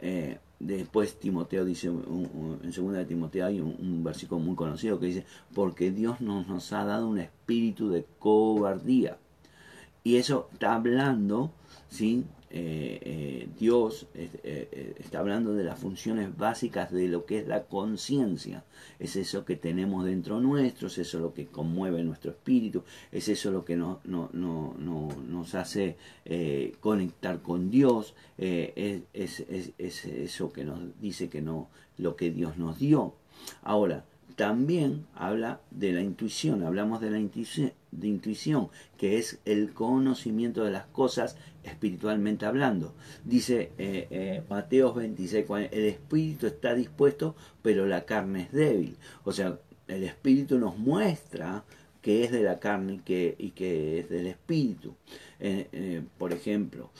[0.01, 5.27] Eh, después Timoteo dice, en segunda de Timoteo hay un, versículo muy conocido que dice,
[5.55, 9.19] porque Dios nos, nos ha dado un espíritu de cobardía.
[10.03, 11.53] Y eso está hablando,
[11.95, 12.25] ¿sí?
[12.51, 17.65] Eh, eh, Dios eh, está hablando de las funciones básicas de lo que es la
[17.65, 18.65] conciencia.
[18.99, 23.51] Es eso que tenemos dentro nuestro, es eso lo que conmueve nuestro espíritu, es eso
[23.51, 25.97] lo que no, no, no, nos hace
[26.81, 32.57] conectar con Dios, es, es, es, eso que nos dice que no, lo que Dios
[32.57, 33.15] nos dio.
[33.63, 34.05] Ahora,
[34.37, 38.69] también habla de la intuición, hablamos de la intuición,
[38.99, 42.95] que es el conocimiento de las cosas espiritualmente hablando.
[43.25, 48.97] Dice eh, eh, Mateos 26, el espíritu está dispuesto, pero la carne es débil.
[49.25, 51.65] O sea, el espíritu nos muestra
[52.03, 54.95] que es de la carne y que, y que es del espíritu.
[55.41, 56.91] Eh, por ejemplo,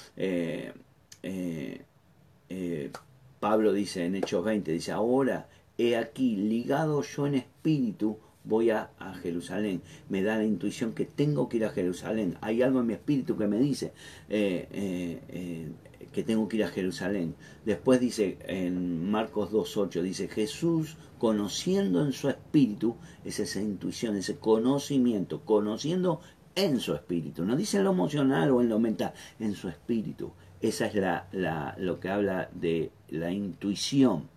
[3.41, 8.91] Pablo dice en Hechos 20, dice, ahora he aquí, ligado yo en espíritu, voy a,
[9.23, 9.83] Jerusalén.
[10.09, 12.37] Me da la intuición que tengo que ir a Jerusalén.
[12.41, 13.93] Hay algo en mi espíritu que me dice
[14.29, 15.73] eh, eh, eh,
[16.13, 17.35] que tengo que ir a Jerusalén.
[17.65, 24.37] Después dice en Marcos 2.8, dice Jesús conociendo en su espíritu, es esa intuición, ese
[24.37, 26.21] conocimiento, conociendo
[26.55, 27.45] en su espíritu.
[27.45, 30.33] No dice en lo emocional o en lo mental, en su espíritu.
[30.61, 34.29] Esa es la, la, lo que habla de la intuición.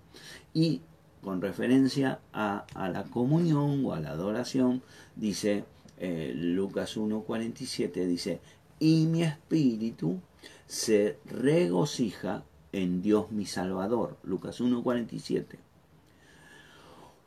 [0.53, 0.81] Y
[1.27, 4.81] con referencia a, la comunión o a la adoración,
[5.17, 5.65] dice
[5.99, 8.39] eh, Lucas 1.47, dice,
[8.79, 10.21] y mi espíritu
[10.67, 14.15] se regocija en Dios mi Salvador.
[14.23, 15.57] Lucas 1.47.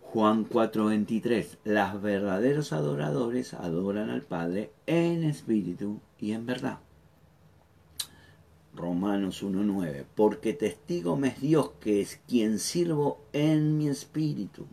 [0.01, 6.79] Juan 4:23, los verdaderos adoradores adoran al Padre en espíritu y en verdad.
[8.81, 14.67] Romanos 1.9, porque testigo me es Dios que es quien sirvo en mi espíritu.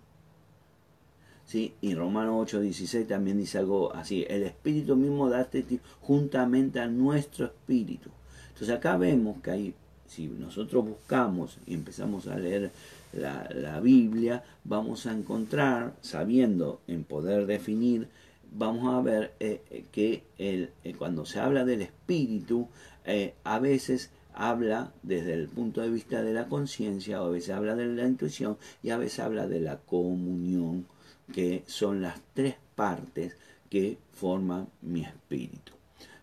[1.46, 1.74] ¿Sí?
[1.82, 7.46] Y Romanos 8.16 también dice algo así, el espíritu mismo da testigo juntamente a nuestro
[7.46, 8.10] espíritu.
[8.50, 9.74] Entonces acá vemos que hay,
[10.08, 12.72] si nosotros buscamos y empezamos a leer
[13.14, 18.08] la, Biblia, vamos a encontrar, sabiendo en poder definir,
[18.52, 22.68] vamos a ver eh, eh, que el, eh, cuando se habla del espíritu,
[23.08, 27.50] eh, a veces habla desde el punto de vista de la conciencia, o a veces
[27.50, 30.86] habla de la intuición y a veces habla de la comunión,
[31.34, 33.36] que son las tres partes
[33.70, 35.72] que forman mi espíritu.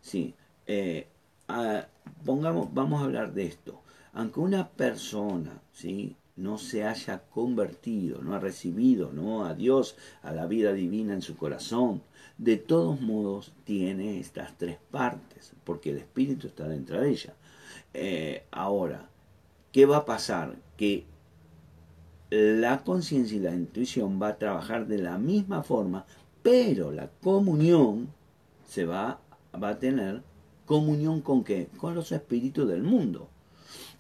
[0.01, 0.35] Sí,
[0.67, 1.09] eh,
[2.25, 3.81] pongamos, vamos a hablar de esto.
[4.13, 6.17] Aunque una persona, ¿sí?
[6.37, 9.45] no se haya convertido, no ha recibido ¿no?
[9.45, 12.03] a Dios, a la vida divina en su corazón,
[12.39, 17.35] de todos modos tiene estas tres partes, porque el Espíritu está dentro de ella.
[17.93, 19.09] Eh, ahora,
[19.73, 20.57] ¿qué va a pasar?
[20.77, 21.07] Que
[22.31, 26.07] la conciencia y la intuición va a trabajar de la misma forma,
[26.43, 28.09] pero la comunión
[28.67, 29.21] se va,
[29.63, 30.23] va a tener
[30.67, 31.69] comunión con qué?
[31.77, 33.29] Con los espíritus del mundo,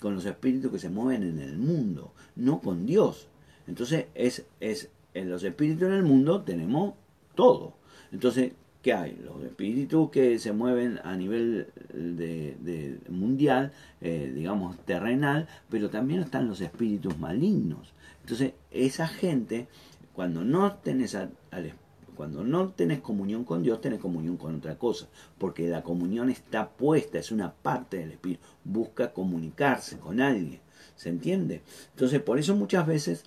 [0.01, 3.29] con los espíritus que se mueven en el mundo, no con Dios.
[3.67, 6.95] Entonces, es, es en los espíritus en el mundo tenemos
[7.35, 7.75] todo.
[8.15, 9.21] Entonces, ¿qué hay?
[9.25, 16.47] Los espíritus que se mueven a nivel de, mundial, eh, digamos terrenal, pero también están
[16.47, 17.93] los espíritus malignos.
[18.21, 19.67] Entonces, esa gente,
[20.13, 21.19] cuando no tenés
[22.15, 26.69] cuando no tenés comunión con Dios, tenés comunión con otra cosa, porque la comunión está
[26.69, 30.61] puesta, es una parte del espíritu, busca comunicarse con alguien,
[30.95, 31.63] ¿se entiende?
[31.91, 33.25] Entonces, por eso muchas veces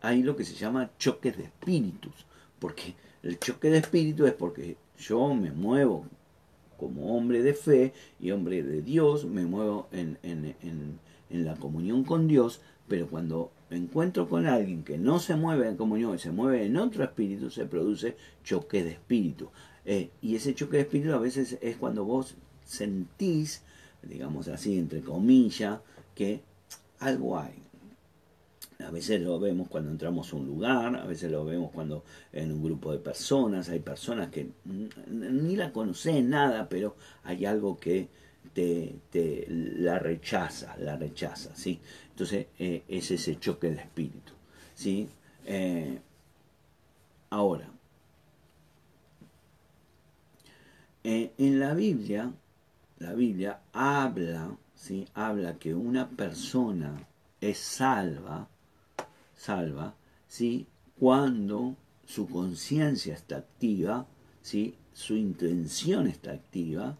[0.00, 2.24] hay lo que se llama choques de espíritus,
[2.58, 6.04] porque el choque de espíritu es porque yo me muevo
[6.76, 10.98] como hombre de fe y hombre de Dios, me muevo en,
[11.30, 16.14] la comunión con Dios, pero cuando encuentro con alguien que no se mueve en comunión
[16.14, 19.50] y se mueve en otro espíritu, se produce choque de espíritu.
[19.86, 23.62] Eh, y ese choque de espíritu a veces es cuando vos sentís,
[24.02, 25.80] digamos así, entre comillas,
[26.14, 26.42] que
[27.00, 27.63] algo hay,
[28.86, 32.52] a veces lo vemos cuando entramos a un lugar, a veces lo vemos cuando en
[32.52, 34.48] un grupo de personas, hay personas que
[35.08, 38.08] ni la conocen nada, pero hay algo que
[38.52, 41.80] te, te la rechaza, la rechaza, ¿sí?
[42.10, 44.32] Entonces eh, es ese choque de espíritu,
[44.74, 45.08] ¿sí?
[45.46, 45.98] Eh,
[47.30, 47.68] ahora,
[51.02, 52.32] eh, en la Biblia,
[52.98, 55.06] la Biblia habla, ¿sí?
[55.14, 57.06] Habla que una persona
[57.40, 58.48] es salva
[59.44, 59.94] salva,
[60.26, 60.66] ¿sí?
[60.98, 61.76] cuando
[62.06, 64.06] su conciencia está activa,
[64.40, 64.74] ¿sí?
[64.92, 66.96] su intención está activa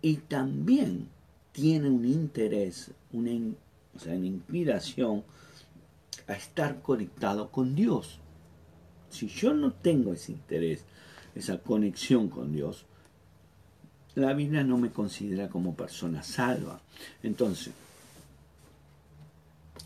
[0.00, 1.08] y también
[1.52, 3.32] tiene un interés, una,
[3.94, 5.22] o sea, una inspiración
[6.26, 8.18] a estar conectado con Dios.
[9.10, 10.84] Si yo no tengo ese interés,
[11.34, 12.86] esa conexión con Dios,
[14.14, 16.80] la Biblia no me considera como persona salva.
[17.22, 17.74] Entonces,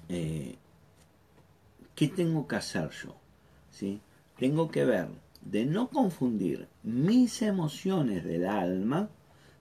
[0.09, 0.57] eh,
[1.97, 3.17] ¿qué tengo que hacer yo?
[3.73, 4.01] ¿Sí?
[4.39, 5.09] Tengo que ver
[5.41, 9.09] de no confundir mis emociones del alma,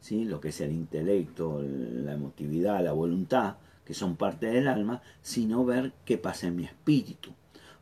[0.02, 0.26] ¿sí?
[0.26, 3.56] lo que es el intelecto, la emotividad, la voluntad,
[3.86, 7.32] que son parte del alma, sino ver qué pasa en mi espíritu.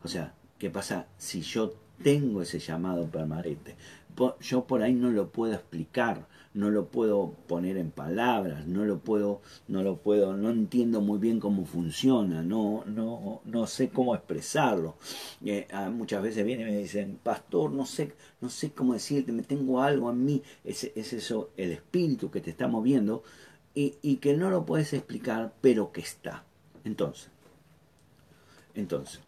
[0.02, 3.74] O sea, qué pasa si yo tengo ese llamado permanente.
[4.40, 9.00] Yo por ahí no lo puedo explicar, no lo puedo poner en palabras, no lo
[9.00, 14.14] puedo, no lo puedo, no entiendo muy bien cómo funciona, no, no, no sé cómo
[14.14, 14.94] expresarlo.
[15.44, 19.32] Eh, ah, muchas veces vienen y me dicen, pastor, no sé, no sé cómo decirte,
[19.32, 23.24] me tengo algo en mí, es, es eso, el espíritu que te está moviendo,
[23.74, 26.44] y, y que no lo puedes explicar, pero que está.
[26.84, 27.30] Entonces,
[28.76, 29.20] entonces,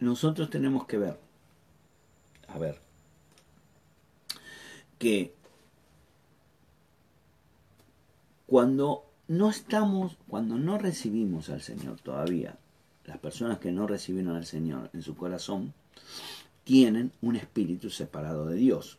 [0.00, 1.18] nosotros tenemos que ver,
[2.48, 2.78] a ver,
[4.98, 5.34] que
[8.52, 12.58] Cuando no estamos, cuando no recibimos al Señor todavía,
[13.06, 15.72] las personas que no recibieron al Señor en su corazón,
[16.62, 18.98] tienen un espíritu separado de Dios.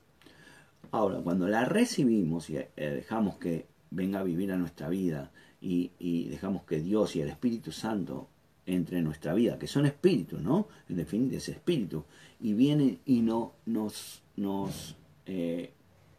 [0.90, 5.30] Ahora, cuando la recibimos y eh, dejamos que venga a vivir a nuestra vida
[5.62, 5.92] y,
[6.32, 8.30] dejamos que Dios y el Espíritu Santo
[8.66, 10.68] entre en nuestra vida, que son espíritus, ¿no?
[10.90, 12.06] En definitiva es espíritu,
[12.40, 14.96] y vienen y no nos, nos
[15.28, 15.74] eh,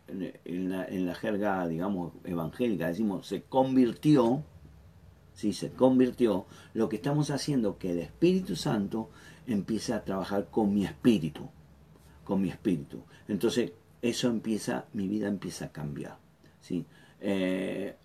[0.09, 4.43] en la, jerga, digamos, evangélica, decimos, se convirtió,
[5.33, 9.11] si se convirtió, lo que estamos haciendo que el Espíritu Santo
[9.47, 11.49] empiece a trabajar con mi espíritu,
[12.25, 13.03] con mi espíritu.
[13.29, 16.19] Entonces, eso empieza, mi vida empieza a cambiar.
[16.61, 16.85] ¿sí?
[17.21, 17.97] Eh,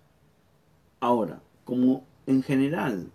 [1.01, 3.11] ahora, como en general,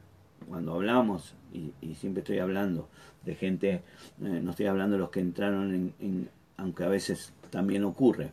[0.48, 2.88] cuando hablamos, y, siempre estoy hablando
[3.24, 3.82] de gente, eh,
[4.20, 8.32] no estoy hablando de los que entraron en, aunque a veces también ocurre,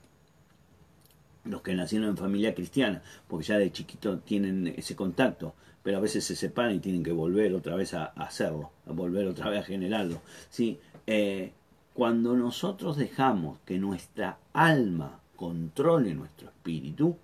[1.44, 6.02] los que nacieron en familia cristiana, porque ya de chiquito tienen ese contacto, pero a
[6.02, 9.62] veces se separan y tienen que volver otra vez a, hacerlo, a volver otra vez
[9.62, 10.22] a generarlo.
[10.50, 10.80] ¿sí?
[11.08, 11.52] Eh,
[11.94, 17.16] cuando nosotros dejamos que nuestra alma controle nuestro espíritu,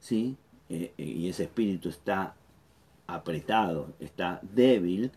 [0.00, 0.36] ¿sí?
[0.68, 2.34] Eh, y ese espíritu está
[3.06, 5.10] apretado, está débil,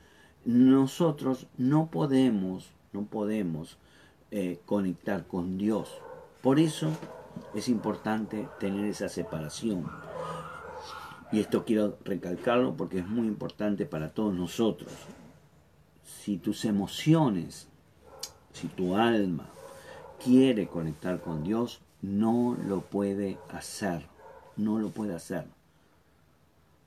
[0.45, 3.77] nosotros no podemos, no podemos
[4.31, 5.89] eh, conectar con Dios.
[6.41, 6.91] Por eso
[7.53, 9.85] es importante tener esa separación.
[11.31, 14.91] Y esto quiero recalcarlo porque es muy importante para todos nosotros.
[16.03, 17.67] Si tus emociones,
[18.53, 19.49] si tu alma
[20.23, 24.05] quiere conectar con Dios, no lo puede hacer.
[24.57, 25.45] No lo puede hacer.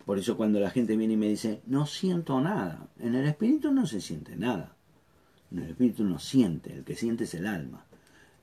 [0.04, 3.72] Por eso cuando la gente viene y me dice, no siento nada, en el espíritu
[3.72, 4.76] no se siente nada.
[5.50, 7.86] En el espíritu no siente, el que siente es el alma.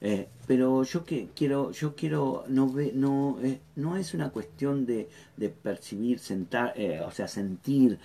[0.03, 4.87] Eh, pero yo que quiero, yo quiero, no ve, no, eh, no es una cuestión
[4.87, 5.07] de,
[5.61, 7.99] percibir, sentar, eh, o sea, sentir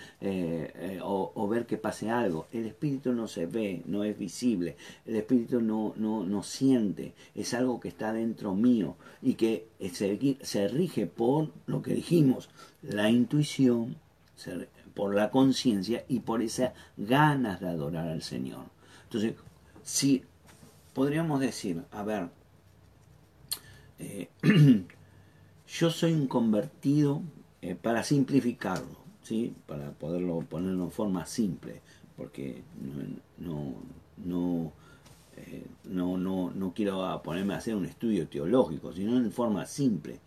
[1.03, 2.45] o, o, ver que pase algo.
[2.53, 4.77] El espíritu no se ve, no es visible.
[5.07, 7.13] El espíritu no, no, no siente.
[7.33, 12.49] Es algo que está dentro mío y que se, se rige por lo que dijimos,
[12.83, 13.95] la intuición,
[14.93, 18.65] por la conciencia y por esas ganas de adorar al Señor.
[19.05, 19.33] Entonces,
[19.83, 20.23] si
[20.97, 22.27] podríamos decir, a ver,
[23.99, 24.29] eh,
[25.67, 27.21] yo soy un convertido,
[27.61, 29.53] eh, para simplificarlo, ¿sí?
[29.67, 31.83] para poderlo ponerlo en forma simple,
[32.15, 32.63] porque
[33.37, 33.75] no,
[34.25, 34.71] no,
[35.35, 40.19] eh, no, no, no quiero ponerme a hacer un estudio teológico, sino en forma simple.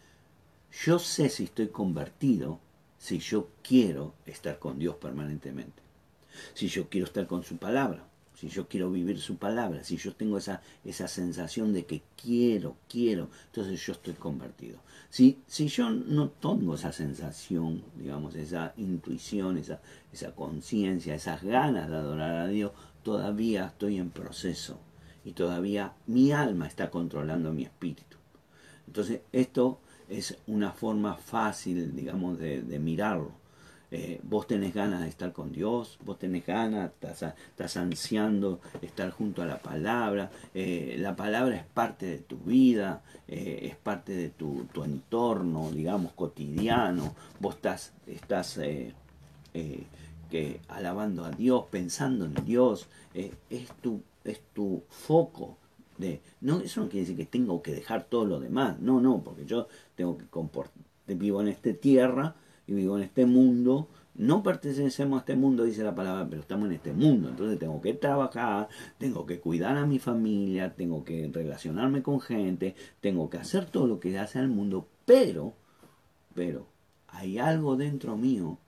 [0.85, 2.61] Yo sé si estoy convertido
[2.97, 5.83] si yo quiero estar con Dios permanentemente,
[6.55, 8.10] si yo quiero estar con su palabra
[8.41, 12.75] si yo quiero vivir su palabra, si yo tengo esa, esa sensación de que quiero,
[12.89, 14.79] quiero, entonces yo estoy convertido.
[15.11, 21.91] Si, si yo no tengo esa sensación, digamos, esa intuición, esa, esa conciencia, esas ganas
[21.91, 22.73] de adorar a Dios,
[23.03, 24.79] todavía estoy en proceso
[25.23, 28.17] y todavía mi alma está controlando mi espíritu.
[28.87, 33.33] Entonces esto es una forma fácil, digamos, de, de mirarlo.
[33.93, 39.43] Eh, vos tenés ganas de estar con Dios, vos tenés ganas, estás, ansiando estar junto
[39.43, 44.29] a la palabra, eh, la palabra es parte de tu vida, eh, es parte de
[44.31, 48.61] tu, entorno, digamos, cotidiano, vos estás, estás
[49.53, 53.33] que, alabando a Dios, pensando en Dios, es,
[53.83, 55.57] tu, es tu foco.
[55.99, 59.21] De, no, eso no quiere decir que tengo que dejar todo lo demás, no, no,
[59.21, 59.67] porque yo
[59.97, 62.37] tengo que comportar, vivo en esta tierra,
[62.71, 66.69] y vivo en este mundo no pertenecemos a este mundo, dice la palabra, pero estamos
[66.69, 67.31] en este mundo.
[67.31, 68.69] Entonces tengo que trabajar,
[68.99, 73.87] tengo que cuidar a mi familia, tengo que relacionarme con gente, tengo que hacer todo
[73.87, 75.55] lo que hace el mundo, pero,
[76.35, 76.67] pero,
[77.09, 78.59] hay algo dentro mío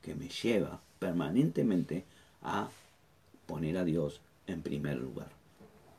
[0.00, 2.04] que me lleva permanentemente
[2.42, 2.70] a
[3.46, 5.28] poner a Dios en primer lugar,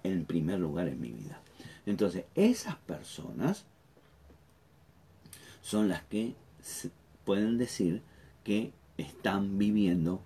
[0.03, 1.39] en primer lugar en mi vida.
[1.85, 3.65] Entonces, esas personas
[5.61, 6.33] son las que
[7.25, 8.01] pueden decir
[8.43, 10.21] que están viviendo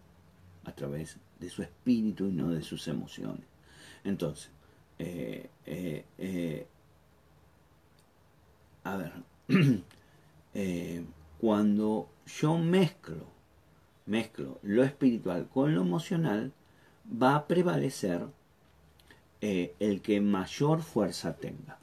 [0.65, 3.45] a través de su espíritu y no de sus emociones.
[4.03, 4.51] Entonces,
[4.99, 6.67] eh, eh, eh,
[8.83, 9.13] a ver,
[11.39, 13.25] cuando yo mezclo,
[14.05, 16.51] mezclo lo espiritual con lo emocional,
[17.11, 18.27] va a prevalecer
[19.41, 21.79] el que mayor fuerza tenga.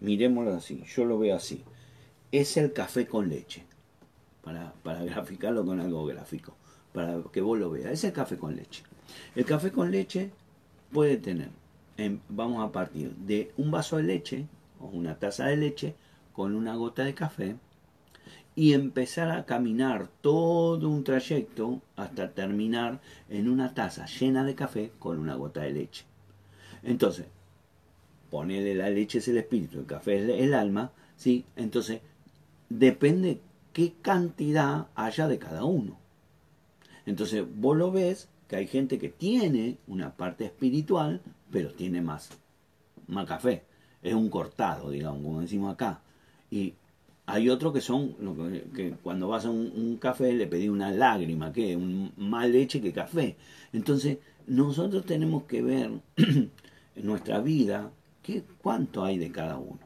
[0.00, 1.62] Miremoslo así, yo lo veo así.
[2.32, 3.64] Es el café con leche
[4.44, 6.54] para, graficarlo con algo gráfico,
[6.92, 7.92] para que vos lo veas.
[7.92, 8.82] Es el café con leche.
[9.34, 10.30] El café con leche
[10.92, 11.48] puede tener,
[12.28, 14.46] vamos a partir de un vaso de leche
[14.80, 15.94] o una taza de leche
[16.32, 17.56] con una gota de café
[18.56, 24.92] y empezar a caminar todo un trayecto hasta terminar en una taza llena de café
[24.98, 26.04] con una gota de leche.
[26.82, 27.26] Entonces,
[28.30, 31.44] ponerle la leche es el espíritu, el café es el alma, ¿sí?
[31.56, 32.00] Entonces,
[32.68, 33.40] depende
[33.74, 35.98] qué cantidad haya de cada uno.
[37.04, 41.20] Entonces vos lo ves que hay gente que tiene una parte espiritual,
[41.50, 42.30] pero tiene más,
[43.08, 43.64] más café.
[44.02, 46.00] Es un cortado, digamos, como decimos acá.
[46.50, 46.74] Y
[47.26, 48.14] hay otros que son,
[48.74, 52.92] que cuando vas a un, café le pedí una lágrima, que un, más leche que
[52.92, 53.36] café.
[53.72, 56.50] Entonces, nosotros tenemos que ver en
[56.94, 57.90] nuestra vida
[58.22, 59.80] qué, cuánto hay de cada uno.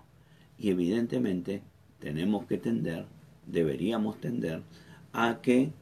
[0.59, 1.62] Y evidentemente
[2.01, 3.07] tenemos que tender
[3.51, 4.62] deberíamos tender
[5.12, 5.72] a que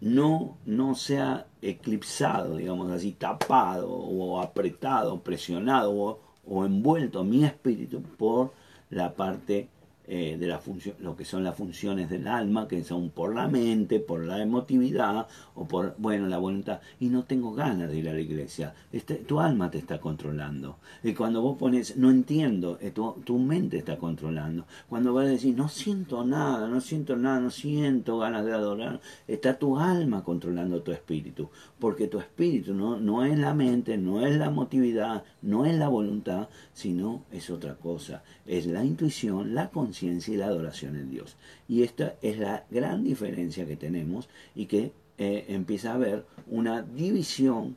[0.00, 8.00] no, no sea eclipsado, digamos así, tapado o apretado, presionado o, o envuelto mi espíritu
[8.02, 8.52] por
[8.90, 9.68] la parte
[10.10, 13.46] eh, de la función, lo que son las funciones del alma, que son por la
[13.46, 16.80] mente, por la emotividad o por, bueno, la voluntad.
[16.98, 18.72] Y no tengo ganas de ir a la iglesia.
[18.90, 20.78] Este, tu alma te está controlando.
[21.02, 24.64] Y cuando vos pones, no entiendo, eh, tu, tu, mente está controlando.
[24.88, 29.02] Cuando vas a decir, no siento nada, no siento nada, no siento ganas de adorar,
[29.26, 31.50] está tu alma controlando tu espíritu.
[31.78, 35.88] Porque tu espíritu no, no es la mente, no es la emotividad, no es la
[35.88, 38.22] voluntad, sino es otra cosa.
[38.46, 41.36] Es la intuición, la conciencia y la adoración en Dios.
[41.68, 46.82] Y esta es la gran diferencia que tenemos y que eh, empieza a haber una
[46.82, 47.76] división,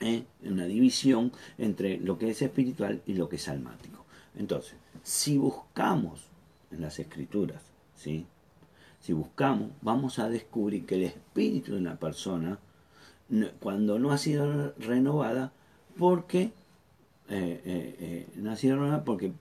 [0.00, 4.04] eh, una división entre lo que es espiritual y lo que es almático.
[4.36, 6.20] Entonces, si buscamos
[6.70, 7.62] en las escrituras,
[7.96, 8.26] ¿sí?
[9.00, 12.58] si buscamos, vamos a descubrir que el espíritu de una persona,
[13.60, 15.52] cuando no ha sido renovada,
[15.98, 16.52] porque
[17.28, 19.32] eh, no ha sido renovada porque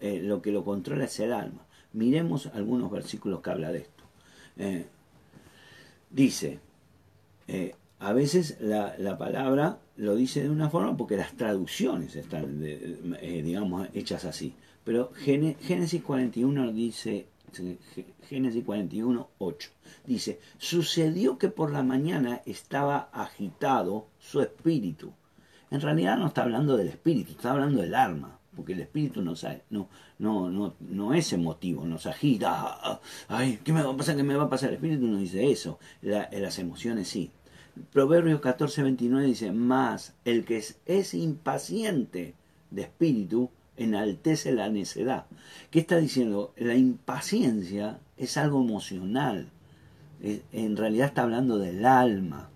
[0.00, 1.66] eh, lo que lo controla es el alma.
[1.92, 4.04] Miremos algunos versículos que habla de esto.
[4.58, 4.86] Eh,
[6.10, 6.60] dice,
[7.48, 13.88] eh, a veces la, palabra lo dice de una forma porque las traducciones están, digamos,
[13.94, 14.54] hechas así.
[14.84, 17.26] Pero Génesis 41 dice,
[18.28, 19.70] Génesis 41, 8,
[20.06, 25.12] dice, sucedió que por la mañana estaba agitado su espíritu.
[25.70, 29.34] En realidad no está hablando del espíritu, está hablando del alma porque el espíritu no,
[29.70, 29.88] no,
[30.18, 34.16] no, no, no es emotivo, nos agita, ay, ¿qué me va a pasar?
[34.16, 34.70] ¿Qué me va a pasar?
[34.70, 37.30] El espíritu no dice eso, las emociones sí.
[37.92, 42.34] Proverbios 14, 29 dice, más el que es, impaciente
[42.70, 45.26] de espíritu enaltece la necedad.
[45.70, 46.54] ¿Qué está diciendo?
[46.56, 49.50] La impaciencia es algo emocional,
[50.22, 52.48] en realidad está hablando del alma.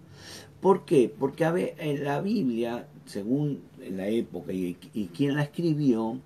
[0.62, 1.14] ¿Por qué?
[1.16, 4.74] Porque a ver, en la Biblia según la época y,
[5.14, 6.18] quien la escribió,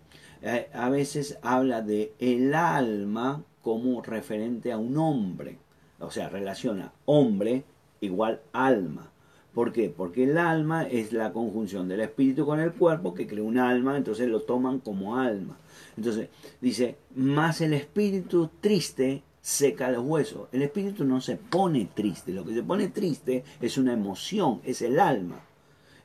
[0.42, 5.58] eh, a veces habla de el alma como referente a un hombre.
[5.98, 7.64] O sea, relaciona hombre
[8.00, 9.10] igual alma.
[9.54, 9.88] ¿Por qué?
[9.88, 13.96] Porque el alma es la conjunción del espíritu con el cuerpo que crea un alma,
[13.96, 15.56] entonces lo toman como alma.
[15.96, 16.28] Entonces
[16.60, 20.48] dice, más el espíritu triste seca los huesos.
[20.52, 24.82] El espíritu no se pone triste, lo que se pone triste es una emoción, es
[24.82, 25.40] el alma.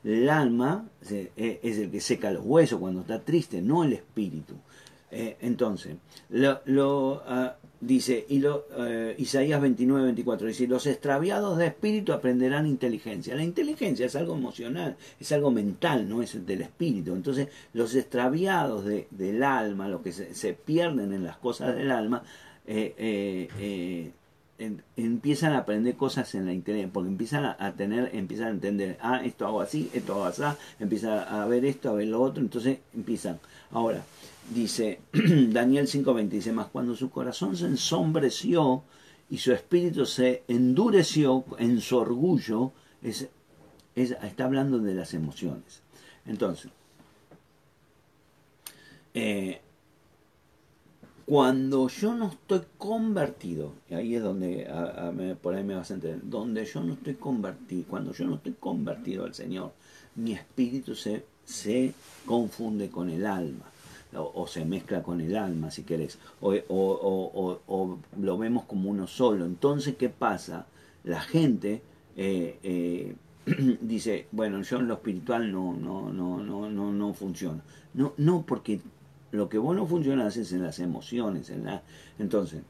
[0.04, 4.54] El alma e, es el que seca los huesos cuando está triste, no el espíritu.
[5.12, 5.96] Eh, entonces,
[6.28, 12.66] lo, ah, dice y lo, eh, Isaías 29, 24, dice, los extraviados de espíritu aprenderán
[12.66, 13.34] inteligencia.
[13.34, 17.14] La inteligencia es algo emocional, es algo mental, no es del espíritu.
[17.14, 22.22] Entonces, los extraviados del alma, los que se, pierden en las cosas del alma,
[22.66, 24.12] eh,
[24.96, 29.22] empiezan a aprender cosas en la internet, porque empiezan a, tener, empiezan a entender, ah,
[29.24, 30.42] esto hago así, esto hago así,
[30.78, 33.40] empiezan a ver esto, a ver lo otro, entonces empiezan.
[33.70, 34.04] Ahora,
[34.54, 38.82] dice Daniel 5.20, dice más, cuando su corazón se ensombreció
[39.30, 43.28] y su espíritu se endureció en su orgullo, es,
[43.94, 45.82] está hablando de las emociones.
[46.26, 46.70] Entonces,
[49.14, 49.60] eh,
[51.30, 54.68] cuando yo no estoy convertido, ahí es donde
[55.40, 58.54] por ahí me vas a entender, donde yo no estoy convertido, cuando yo no estoy
[58.58, 59.70] convertido al Señor,
[60.16, 61.94] mi espíritu se, se
[62.26, 63.64] confunde con el alma.
[64.12, 69.46] O, se mezcla con el alma, si querés, o, o, lo vemos como uno solo.
[69.46, 70.66] Entonces, ¿qué pasa?
[71.04, 71.80] La gente
[72.16, 73.14] eh, eh,
[73.80, 77.62] dice, bueno, yo en lo espiritual no, no, no, no, no, no funciona.
[77.94, 78.80] No, no, porque
[79.32, 81.50] lo que vos no funcionas es en las emociones.
[81.50, 81.82] En la...
[82.18, 82.62] Entonces,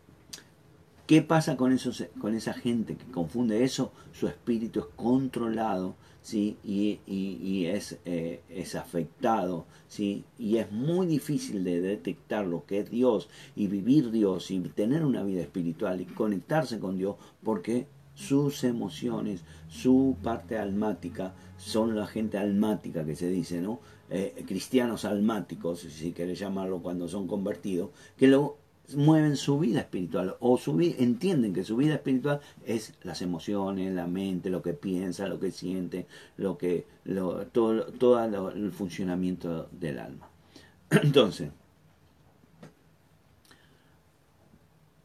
[1.07, 3.93] ¿qué pasa con, esos, con esa gente que confunde eso?
[4.13, 6.59] Su espíritu es controlado ¿sí?
[6.65, 9.67] y, y, es, eh, es afectado.
[9.89, 10.25] ¿sí?
[10.39, 15.05] Y es muy difícil de detectar lo que es Dios y vivir Dios y tener
[15.05, 22.07] una vida espiritual y conectarse con Dios porque sus emociones, su parte almática, son la
[22.07, 23.81] gente almática que se dice, ¿no?
[24.09, 28.57] Eh, cristianos almáticos, si querés llamarlo cuando son convertidos, que lo
[28.97, 34.07] mueven su vida espiritual o su entienden que su vida espiritual es las emociones, la
[34.07, 36.07] mente, lo que piensa, lo que siente,
[36.37, 36.87] lo que
[37.53, 40.29] todo, todo el funcionamiento del alma.
[40.91, 41.51] Entonces,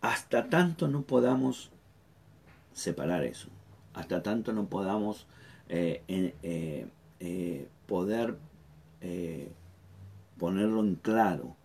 [0.01, 1.69] hasta tanto no podamos
[2.75, 3.47] separar eso,
[3.93, 5.25] hasta tanto no podamos
[5.67, 6.03] eh,
[7.19, 8.37] eh, poder
[9.01, 9.49] eh,
[10.37, 11.55] ponerlo en claro,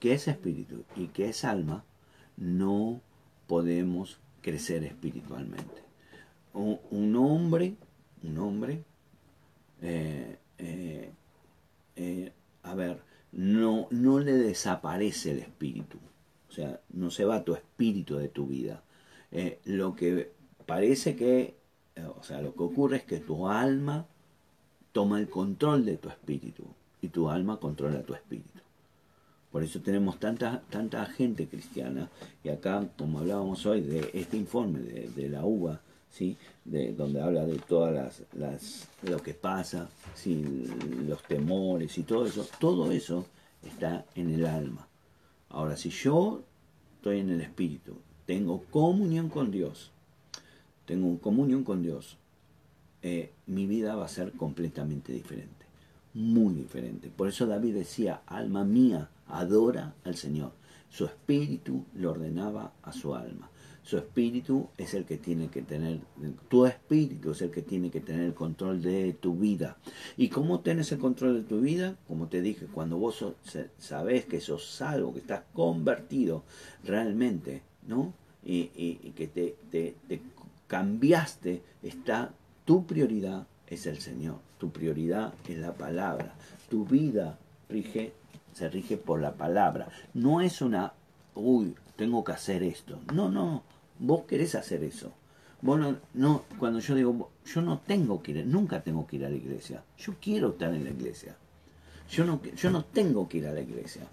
[0.00, 1.84] que es espíritu y que es alma,
[2.36, 3.00] no
[3.46, 5.84] podemos crecer espiritualmente.
[6.54, 7.76] Un, hombre,
[8.22, 8.82] un hombre,
[12.62, 13.02] a ver,
[13.32, 15.98] no, no le desaparece el espíritu,
[16.48, 18.82] o sea, no se va tu espíritu de tu vida.
[19.66, 20.35] lo que
[20.66, 21.54] parece que,
[22.18, 24.06] o sea, lo que ocurre es que tu alma
[24.92, 26.64] toma el control de tu espíritu
[27.00, 28.60] y tu alma controla tu espíritu.
[29.50, 32.10] Por eso tenemos tanta, tanta gente cristiana
[32.44, 36.36] y acá, como hablábamos hoy de este informe de, la UBA, ¿sí?
[36.64, 40.66] de, donde habla de todas las, las lo que pasa, ¿sí?
[41.06, 43.24] los temores y todo eso, todo eso
[43.62, 44.86] está en el alma.
[45.48, 46.42] Ahora, si yo
[46.96, 47.96] estoy en el espíritu,
[48.26, 49.92] tengo comunión con Dios,
[50.86, 52.16] tengo comunión con Dios,
[53.02, 55.66] eh, mi vida va a ser completamente diferente,
[56.14, 57.10] muy diferente.
[57.14, 60.52] Por eso David decía, alma mía, adora al Señor.
[60.88, 63.50] Su espíritu le ordenaba a su alma.
[63.82, 66.00] Su espíritu es el que tiene que tener,
[66.48, 69.76] tu espíritu es el que tiene que tener el control de tu vida.
[70.16, 71.96] ¿Y cómo tienes el control de tu vida?
[72.08, 73.24] Como te dije, cuando vos
[73.78, 76.42] sabés que sos salvo, que estás convertido
[76.82, 78.12] realmente, ¿no?
[78.44, 80.20] Y, que te, te, te
[80.66, 82.32] cambiaste, está
[82.64, 86.34] tu prioridad es el Señor, tu prioridad es la palabra,
[86.68, 87.38] tu vida
[87.68, 88.12] rige,
[88.52, 89.88] se rige por la palabra.
[90.14, 90.92] No es una,
[91.34, 93.00] uy, tengo que hacer esto.
[93.12, 93.62] No, no,
[93.98, 95.12] vos querés hacer eso.
[95.62, 99.24] Vos no, no, cuando yo digo, yo no tengo que ir, nunca tengo que ir
[99.24, 99.82] a la iglesia.
[99.98, 101.36] Yo quiero estar en la iglesia.
[102.10, 104.06] Yo no, yo no tengo que ir a la iglesia.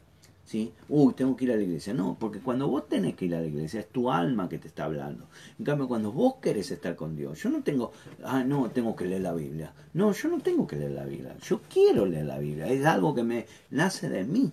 [0.44, 0.74] ¿Sí?
[0.89, 1.94] Uy, tengo que ir a la iglesia.
[1.94, 4.68] No, porque cuando vos tenés que ir a la iglesia es tu alma que te
[4.68, 5.28] está hablando.
[5.58, 7.91] En cambio, cuando vos querés estar con Dios, yo no tengo,
[8.24, 9.74] ah, no, tengo que leer la Biblia.
[9.94, 11.36] No, yo no tengo que leer la Biblia.
[11.41, 12.68] Yo quiero leer la Biblia.
[12.68, 14.52] Es algo que me nace de mí.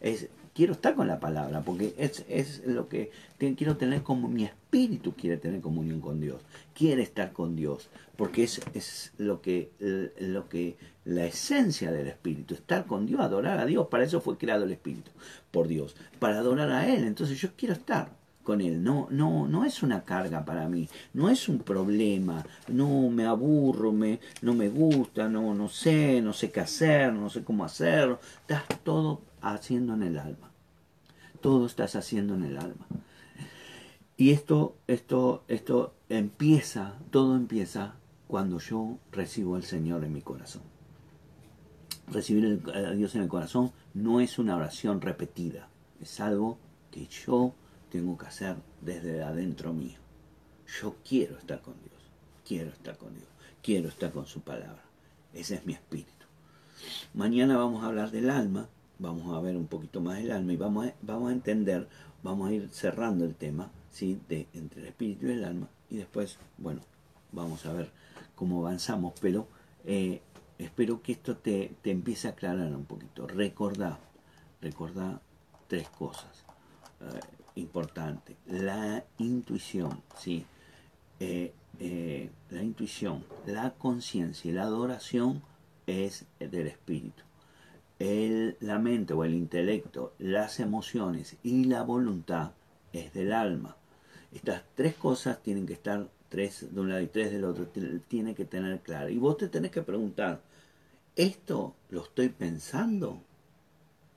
[0.00, 3.10] Es, quiero estar con la palabra, porque es, es lo que
[3.56, 6.40] quiero tener como mi espíritu quiere tener comunión con Dios,
[6.74, 9.70] quiere estar con Dios, porque es, es lo, que,
[10.18, 14.38] lo que la esencia del espíritu, estar con Dios, adorar a Dios, para eso fue
[14.38, 15.10] creado el espíritu,
[15.50, 19.64] por Dios, para adorar a Él, entonces yo quiero estar con él, no, no, no
[19.64, 25.28] es una carga para mí, no es un problema, no me aburro, no me gusta,
[25.28, 30.02] no, no sé, no sé qué hacer, no sé cómo hacerlo, estás todo haciendo en
[30.02, 30.50] el alma.
[31.40, 32.86] Todo estás haciendo en el alma.
[34.16, 37.96] Y esto, esto, esto empieza, todo empieza
[38.28, 40.62] cuando yo recibo al Señor en mi corazón.
[42.06, 45.68] Recibir a Dios en el corazón no es una oración repetida,
[46.00, 46.58] es algo
[46.90, 47.54] que yo
[47.90, 49.98] tengo que hacer desde adentro mío.
[50.80, 52.02] Yo quiero estar con Dios,
[52.46, 53.28] quiero estar con Dios,
[53.62, 54.82] quiero estar con su palabra.
[55.32, 56.26] Ese es mi espíritu.
[57.14, 58.68] Mañana vamos a hablar del alma
[59.02, 61.88] vamos a ver un poquito más el alma y vamos a, vamos a entender,
[62.22, 64.18] vamos a ir cerrando el tema, ¿sí?
[64.28, 65.68] de, entre el espíritu y el alma.
[65.90, 66.80] Y después, bueno,
[67.32, 67.90] vamos a ver
[68.36, 69.48] cómo avanzamos, pero
[69.84, 70.22] eh,
[70.56, 73.26] espero que esto te, te, empiece a aclarar un poquito.
[73.26, 73.98] Recordá,
[74.60, 75.20] recordá
[75.66, 76.44] tres cosas
[77.00, 77.20] eh,
[77.56, 78.36] importantes.
[78.46, 80.46] La intuición, ¿sí?
[81.18, 81.52] Eh,
[82.50, 85.42] la intuición, la conciencia y la adoración
[85.86, 87.24] es del espíritu.
[88.02, 92.50] El, la mente o el intelecto, las emociones y la voluntad
[92.92, 93.76] es del alma.
[94.32, 97.68] Estas tres cosas tienen que estar tres de un lado y tres del otro,
[98.08, 99.08] tiene que tener claro.
[99.08, 100.40] Y vos te tenés que preguntar,
[101.14, 103.22] ¿esto lo estoy pensando?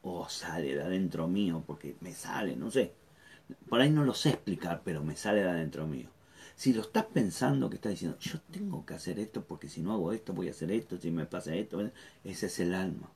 [0.02, 1.64] ¿O sale de adentro mío?
[1.68, 2.92] Porque me sale, no sé.
[3.70, 6.10] Por ahí no lo sé explicar, pero me sale de adentro mío.
[6.56, 9.94] Si lo estás pensando, que estás diciendo, yo tengo que hacer esto porque si no
[9.94, 11.88] hago esto voy a hacer esto, si me pasa esto,
[12.24, 13.12] ese es el alma.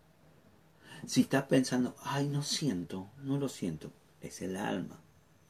[1.06, 3.92] Si estás pensando, ay, no siento, no lo siento,
[4.22, 5.00] es el alma,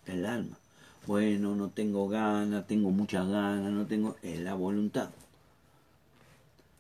[0.06, 0.60] el alma
[1.10, 5.10] bueno, no tengo ganas, tengo muchas ganas, no tengo, es la voluntad.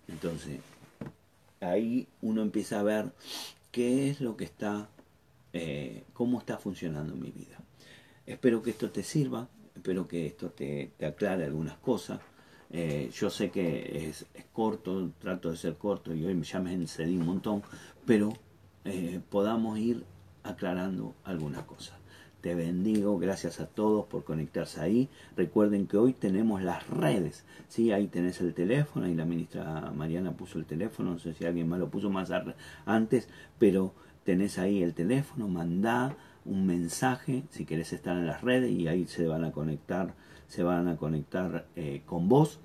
[0.08, 0.60] Entonces,
[1.62, 3.12] ahí uno empieza a ver
[3.72, 4.88] qué es lo que está,
[5.54, 7.58] eh, cómo está funcionando mi vida.
[8.28, 12.20] Espero que esto te sirva, espero que esto te, aclare algunas cosas.
[12.72, 17.18] Eh, yo sé que es, corto, trato de ser corto y hoy ya me encedí
[17.18, 17.64] un montón,
[18.06, 18.32] pero
[18.86, 20.04] eh, podamos ir
[20.44, 21.98] aclarando algunas cosas.
[22.42, 25.10] Te bendigo, gracias a todos por conectarse ahí.
[25.36, 27.92] Recuerden que hoy tenemos las redes, ¿sí?
[27.92, 31.68] Ahí tenés el teléfono, ahí la ministra Mariana puso el teléfono, no sé si alguien
[31.68, 32.32] más lo puso más
[32.86, 33.28] antes,
[33.58, 36.16] pero tenés ahí el teléfono, mandá
[36.46, 40.14] un mensaje si querés estar en las redes y ahí se van a conectar
[40.50, 42.60] se van a conectar eh, con vos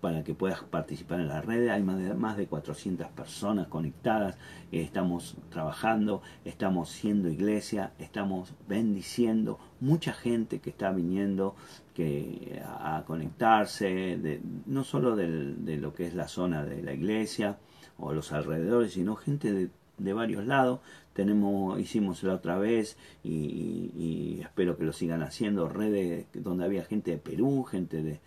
[0.00, 1.68] para que puedas participar en la red.
[1.68, 4.36] Hay más de, más de 400 personas conectadas,
[4.70, 11.56] estamos trabajando, estamos siendo iglesia, estamos bendiciendo mucha gente que está viniendo
[11.94, 13.86] que, a, conectarse,
[14.18, 17.58] de, no solo de lo que es la zona de la iglesia
[17.96, 19.70] o los alrededores, sino gente de
[20.00, 20.80] de varios lados.
[21.12, 27.12] Tenemos, hicimos la otra vez y, espero que lo sigan haciendo, redes donde había gente
[27.12, 28.20] de Perú, gente de,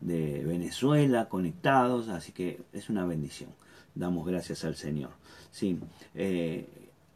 [0.00, 3.50] de, Venezuela conectados, así que es una bendición.
[3.94, 5.10] Damos gracias al Señor.
[5.50, 5.78] Sí,
[6.14, 6.66] eh,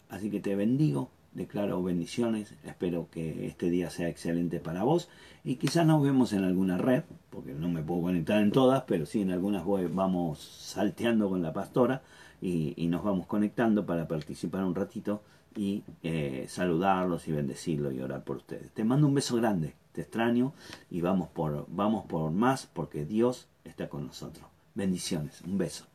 [0.09, 5.09] así que te bendigo, declaro bendiciones, espero que este día sea excelente para vos
[5.45, 9.07] y quizás nos vemos en alguna red, porque no me puedo conectar en todas, pero
[9.07, 12.03] sí en algunas vamos salteando con la pastora
[12.41, 15.23] y, nos vamos conectando para participar un ratito
[15.57, 18.71] y eh, saludarlos y bendecirlos y orar por ustedes.
[18.73, 20.53] Te mando un beso grande, te extraño
[20.91, 24.47] y vamos por, vamos por más porque Dios está con nosotros.
[24.75, 25.87] Bendiciones, un beso.